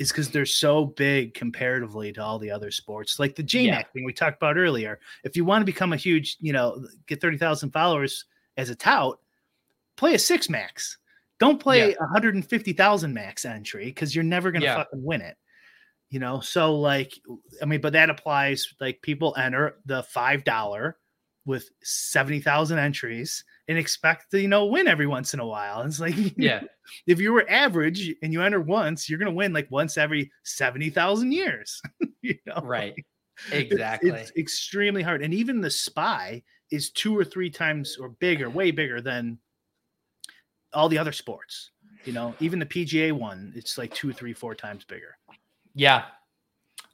[0.00, 3.20] is because they're so big comparatively to all the other sports.
[3.20, 3.82] Like the JMac yeah.
[3.94, 4.98] thing we talked about earlier.
[5.22, 8.24] If you want to become a huge, you know, get thirty thousand followers
[8.56, 9.20] as a tout,
[9.96, 10.98] play a six max
[11.40, 11.96] don't play yeah.
[11.98, 14.76] 150,000 max entry because you're never going to yeah.
[14.76, 15.36] fucking win it.
[16.10, 17.18] You know, so like,
[17.62, 20.94] I mean, but that applies like people enter the $5
[21.46, 25.82] with 70,000 entries and expect to, you know, win every once in a while.
[25.82, 26.62] it's like, yeah,
[27.06, 30.30] if you were average and you enter once, you're going to win like once every
[30.44, 31.80] 70,000 years.
[32.22, 32.94] you know, right.
[33.52, 34.10] Exactly.
[34.10, 35.22] It's, it's extremely hard.
[35.22, 39.38] And even the spy is two or three times or bigger, way bigger than
[40.74, 41.70] all the other sports.
[42.04, 45.16] You know, even the PGA one, it's like two, three, four times bigger.
[45.74, 46.04] Yeah.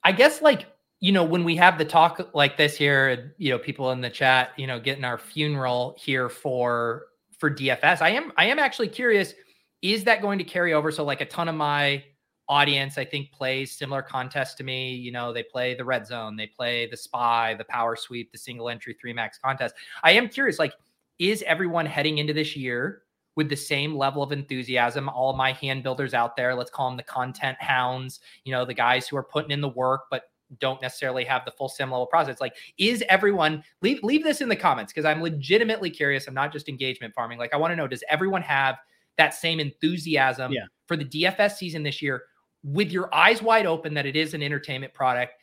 [0.05, 0.67] I guess like,
[1.01, 4.11] you know, when we have the talk like this here, you know, people in the
[4.11, 7.07] chat, you know, getting our funeral here for
[7.39, 8.01] for DFS.
[8.01, 9.35] I am I am actually curious,
[9.83, 10.91] is that going to carry over?
[10.91, 12.03] So like a ton of my
[12.49, 14.95] audience, I think, plays similar contests to me.
[14.95, 18.39] You know, they play the red zone, they play the spy, the power sweep, the
[18.39, 19.75] single entry three max contest.
[20.03, 20.75] I am curious, like,
[21.19, 23.03] is everyone heading into this year
[23.35, 25.09] with the same level of enthusiasm.
[25.11, 28.75] All my hand builders out there, let's call them the content hounds, you know, the
[28.75, 30.23] guys who are putting in the work, but
[30.59, 32.41] don't necessarily have the full sim level process.
[32.41, 36.27] Like, is everyone leave leave this in the comments because I'm legitimately curious.
[36.27, 37.39] I'm not just engagement farming.
[37.39, 38.77] Like, I want to know, does everyone have
[39.19, 40.65] that same enthusiasm yeah.
[40.87, 42.25] for the DFS season this year
[42.63, 45.35] with your eyes wide open that it is an entertainment product?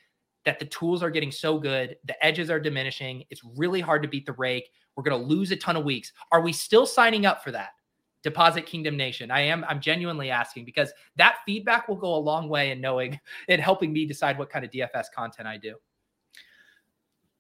[0.45, 3.24] That the tools are getting so good, the edges are diminishing.
[3.30, 4.70] It's really hard to beat the rake.
[4.95, 6.12] We're going to lose a ton of weeks.
[6.34, 7.70] Are we still signing up for that?
[8.24, 9.30] Deposit kingdom nation.
[9.30, 13.19] I am i'm genuinely asking because that feedback will go a long way in knowing
[13.49, 15.76] and helping me decide what kind of dfs content i do.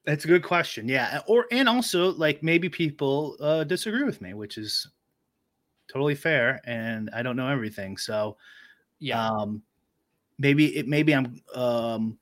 [0.05, 0.87] That's a good question.
[0.89, 4.87] Yeah or and also like maybe people uh disagree with me which is
[5.91, 8.37] totally fair and i don't know everything so
[8.99, 9.27] yeah.
[9.27, 9.61] um
[10.39, 12.17] maybe it maybe i'm um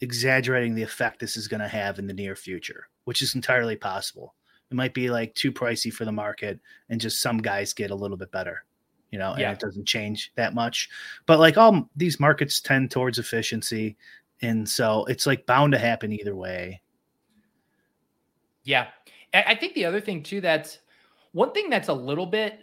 [0.00, 3.76] exaggerating the effect this is going to have in the near future which is entirely
[3.76, 4.34] possible
[4.70, 6.58] it might be like too pricey for the market
[6.88, 8.64] and just some guys get a little bit better
[9.10, 9.50] you know yeah.
[9.50, 10.88] and it doesn't change that much.
[11.26, 13.96] But like all these markets tend towards efficiency
[14.42, 16.82] and so it's like bound to happen either way.
[18.64, 18.88] Yeah.
[19.32, 20.78] I think the other thing too that's
[21.32, 22.60] one thing that's a little bit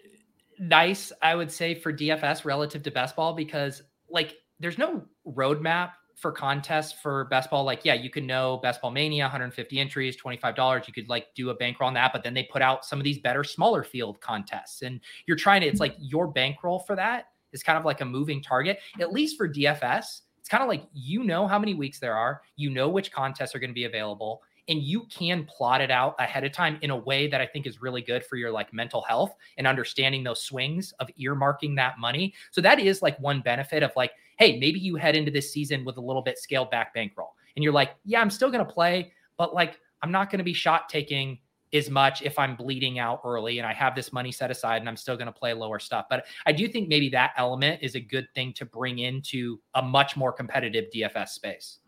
[0.60, 5.92] nice i would say for dfs relative to best ball because like there's no roadmap
[6.24, 10.16] for contests for best ball, like, yeah, you can know best ball mania, 150 entries,
[10.16, 10.88] $25.
[10.88, 13.04] You could like do a bankroll on that, but then they put out some of
[13.04, 14.84] these better, smaller field contests.
[14.84, 15.94] And you're trying to, it's mm-hmm.
[15.94, 19.48] like your bankroll for that is kind of like a moving target, at least for
[19.50, 20.22] DFS.
[20.40, 23.54] It's kind of like you know how many weeks there are, you know which contests
[23.54, 26.90] are going to be available, and you can plot it out ahead of time in
[26.90, 30.24] a way that I think is really good for your like mental health and understanding
[30.24, 32.34] those swings of earmarking that money.
[32.52, 35.86] So that is like one benefit of like hey, maybe you head into this season
[35.86, 38.72] with a little bit scaled back bankroll and you're like, yeah, I'm still going to
[38.72, 41.40] play, but like, I'm not going to be shot taking
[41.72, 44.90] as much if I'm bleeding out early and I have this money set aside and
[44.90, 46.06] I'm still going to play lower stuff.
[46.10, 49.82] But I do think maybe that element is a good thing to bring into a
[49.82, 51.80] much more competitive DFS space.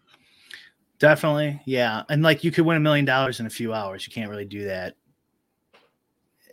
[1.00, 1.62] Definitely.
[1.66, 2.04] Yeah.
[2.10, 4.08] And like you could win a million dollars in a few hours.
[4.08, 4.96] You can't really do that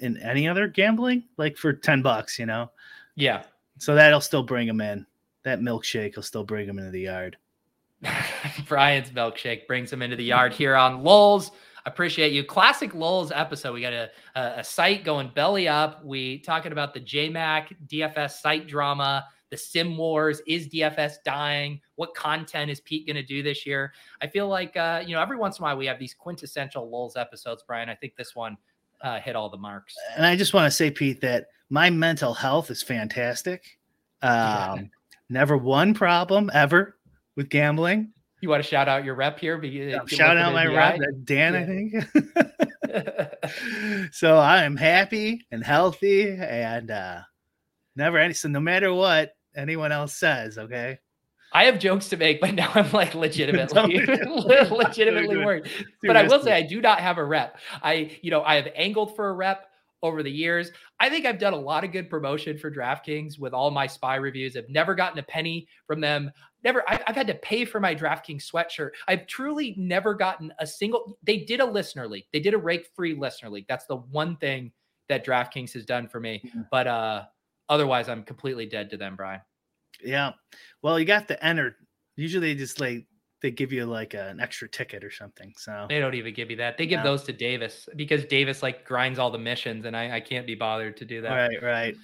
[0.01, 2.71] in any other gambling, like for 10 bucks, you know?
[3.15, 3.45] Yeah.
[3.79, 5.07] So that'll still bring them in
[5.45, 7.37] that milkshake will still bring him into the yard.
[8.69, 11.51] Brian's milkshake brings him into the yard here on LOLz.
[11.85, 12.45] Appreciate you.
[12.45, 13.75] Classic LOLz episode.
[13.75, 16.05] We got a, a, a site going belly up.
[16.05, 20.41] We talking about the JMac DFS site drama, the Sim Wars.
[20.49, 21.81] Is DFS dying?
[21.97, 23.93] What content is Pete going to do this year?
[24.21, 26.91] I feel like uh, you know every once in a while we have these quintessential
[26.91, 27.63] LOLz episodes.
[27.65, 28.57] Brian, I think this one
[29.03, 29.95] uh, hit all the marks.
[30.17, 33.79] And I just want to say, Pete, that my mental health is fantastic.
[34.23, 34.91] Um,
[35.29, 36.99] Never one problem ever
[37.37, 38.13] with gambling.
[38.41, 39.63] You want to shout out your rep here?
[39.65, 41.61] Yeah, shout out my rep, Dan, yeah.
[41.61, 41.65] I
[42.91, 44.11] think.
[44.15, 47.21] so I am happy and healthy and uh
[47.97, 50.99] never any so no matter what anyone else says, okay.
[51.53, 54.07] I have jokes to make, but now I'm like legitimately,
[54.71, 55.69] legitimately worried.
[56.03, 57.59] But I will say I do not have a rep.
[57.83, 59.67] I, you know, I have angled for a rep
[60.03, 60.73] over the years.
[60.99, 64.17] I think I've done a lot of good promotion for DraftKings with all my spy
[64.17, 64.57] reviews.
[64.57, 66.33] I've never gotten a penny from them.
[66.65, 68.91] never I, have had to pay for my DraftKings sweatshirt.
[69.07, 71.19] I've truly never gotten a single.
[71.23, 72.25] They did a listener league.
[72.33, 73.67] They did a rake free listener league.
[73.69, 74.73] That's the one thing
[75.09, 76.43] that DraftKings has done for me.
[76.47, 76.63] Mm-hmm.
[76.71, 77.25] But uh
[77.69, 79.41] otherwise, I'm completely dead to them, Brian.
[80.03, 80.33] Yeah.
[80.83, 81.77] Well, you got to enter.
[82.17, 83.07] Usually, they just like
[83.43, 85.53] they give you like an extra ticket or something.
[85.57, 86.79] So they don't even give you that.
[86.79, 90.21] They give those to Davis because Davis like grinds all the missions, and I, I
[90.21, 91.31] can't be bothered to do that.
[91.31, 91.63] Right.
[91.63, 91.97] Right.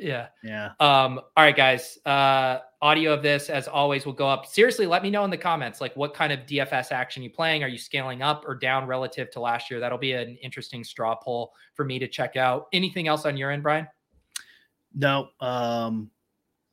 [0.00, 0.28] Yeah.
[0.44, 0.72] Yeah.
[0.78, 1.98] Um, all right, guys.
[2.04, 4.46] Uh, audio of this, as always, will go up.
[4.46, 7.62] Seriously, let me know in the comments, like what kind of DFS action you playing.
[7.62, 9.80] Are you scaling up or down relative to last year?
[9.80, 12.66] That'll be an interesting straw poll for me to check out.
[12.72, 13.86] Anything else on your end, Brian?
[14.96, 15.28] No.
[15.40, 16.10] Um,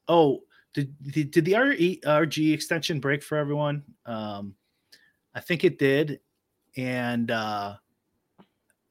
[0.08, 0.42] oh,
[0.74, 3.84] did, did, did the RG extension break for everyone?
[4.08, 4.56] Um,
[5.36, 6.20] I think it did.
[6.76, 7.76] And, uh,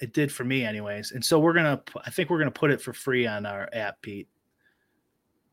[0.02, 1.12] it did for me, anyways.
[1.12, 4.02] And so we're gonna, I think we're gonna put it for free on our app,
[4.02, 4.28] Pete,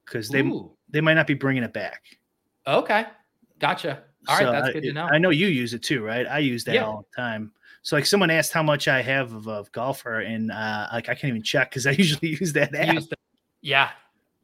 [0.04, 0.72] because they Ooh.
[0.90, 2.02] they might not be bringing it back.
[2.66, 3.06] Okay,
[3.60, 4.02] gotcha.
[4.28, 5.06] All so right, that's good to know.
[5.06, 6.26] I know you use it too, right?
[6.28, 6.86] I use that yeah.
[6.86, 7.52] all the time.
[7.84, 11.14] So like someone asked how much I have of, a golfer, and uh, like I
[11.14, 12.96] can't even check because I usually use that app.
[12.96, 13.18] Use the,
[13.62, 13.92] yeah.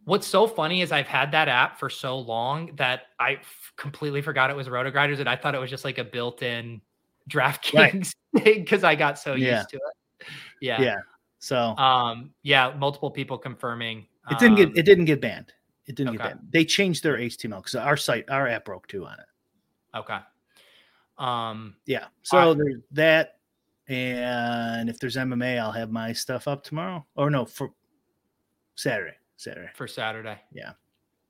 [0.05, 4.22] What's so funny is I've had that app for so long that I f- completely
[4.22, 6.80] forgot it was RotoGrinders, and I thought it was just like a built-in
[7.30, 8.43] DraftKings right.
[8.43, 9.57] because I got so yeah.
[9.57, 10.28] used to it.
[10.61, 10.82] Yeah.
[10.82, 10.97] Yeah.
[11.39, 14.05] So um yeah, multiple people confirming.
[14.30, 15.53] It didn't um, get it didn't get banned.
[15.86, 16.18] It didn't okay.
[16.18, 16.39] get banned.
[16.51, 19.97] They changed their HTML because our site, our app broke too on it.
[19.97, 20.18] Okay.
[21.18, 22.05] Um yeah.
[22.24, 23.34] So there's that.
[23.88, 27.05] And if there's MMA, I'll have my stuff up tomorrow.
[27.16, 27.72] Or no, for
[28.76, 29.15] Saturday.
[29.38, 29.69] Saturday.
[29.76, 30.39] For Saturday.
[30.53, 30.71] Yeah.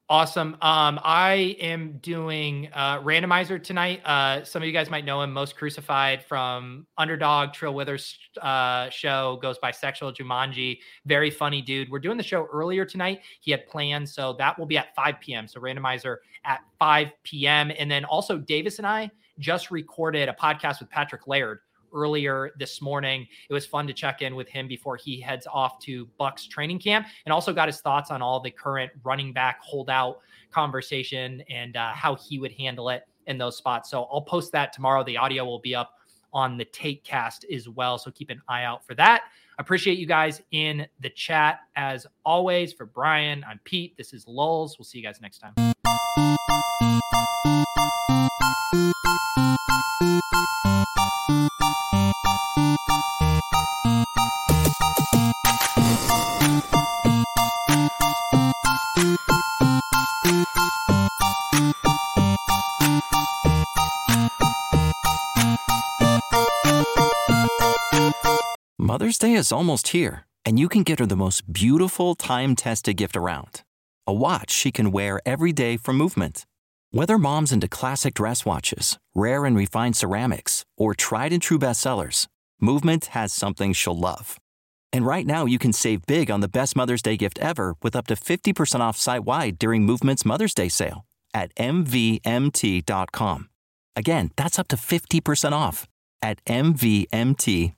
[0.08, 0.54] Awesome.
[0.62, 4.02] Um, I am doing uh, randomizer tonight.
[4.06, 8.88] Uh, some of you guys might know him, most crucified from Underdog Trill Withers uh,
[8.91, 10.78] show, goes by Sexual Jumanji.
[11.08, 11.89] Very funny dude.
[11.89, 13.22] We're doing the show earlier tonight.
[13.39, 15.48] He had plans, so that will be at 5 p.m.
[15.48, 17.72] So randomizer at 5 p.m.
[17.76, 21.62] And then also Davis and I just recorded a podcast with Patrick Laird
[21.96, 23.28] earlier this morning.
[23.50, 26.80] It was fun to check in with him before he heads off to Bucks training
[26.80, 30.20] camp and also got his thoughts on all the current running back holdout
[30.52, 33.89] conversation and uh, how he would handle it in those spots.
[33.89, 35.04] So I'll post that tomorrow.
[35.04, 35.93] The audio will be up
[36.34, 37.98] on the Take Cast as well.
[37.98, 39.24] So keep an eye out for that.
[39.58, 42.74] Appreciate you guys in the chat as always.
[42.74, 43.96] For Brian, I'm Pete.
[43.98, 44.78] This is LOLz.
[44.78, 45.54] We'll see you guys next time.
[68.95, 72.97] Mother's Day is almost here, and you can get her the most beautiful time tested
[72.97, 73.61] gift around
[74.07, 76.45] a watch she can wear every day from Movement.
[76.91, 82.28] Whether mom's into classic dress watches, rare and refined ceramics, or tried and true bestsellers,
[82.62, 84.39] Movement has something she'll love.
[84.93, 87.95] And right now, you can save big on the best Mother's Day gift ever with
[87.95, 93.49] up to 50% off site wide during Movement's Mother's Day sale at MVMT.com.
[93.97, 95.86] Again, that's up to 50% off
[96.22, 97.76] at MVMT.com.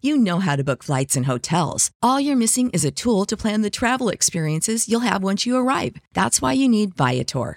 [0.00, 1.90] You know how to book flights and hotels.
[2.02, 5.56] All you're missing is a tool to plan the travel experiences you'll have once you
[5.56, 5.96] arrive.
[6.12, 7.56] That's why you need Viator.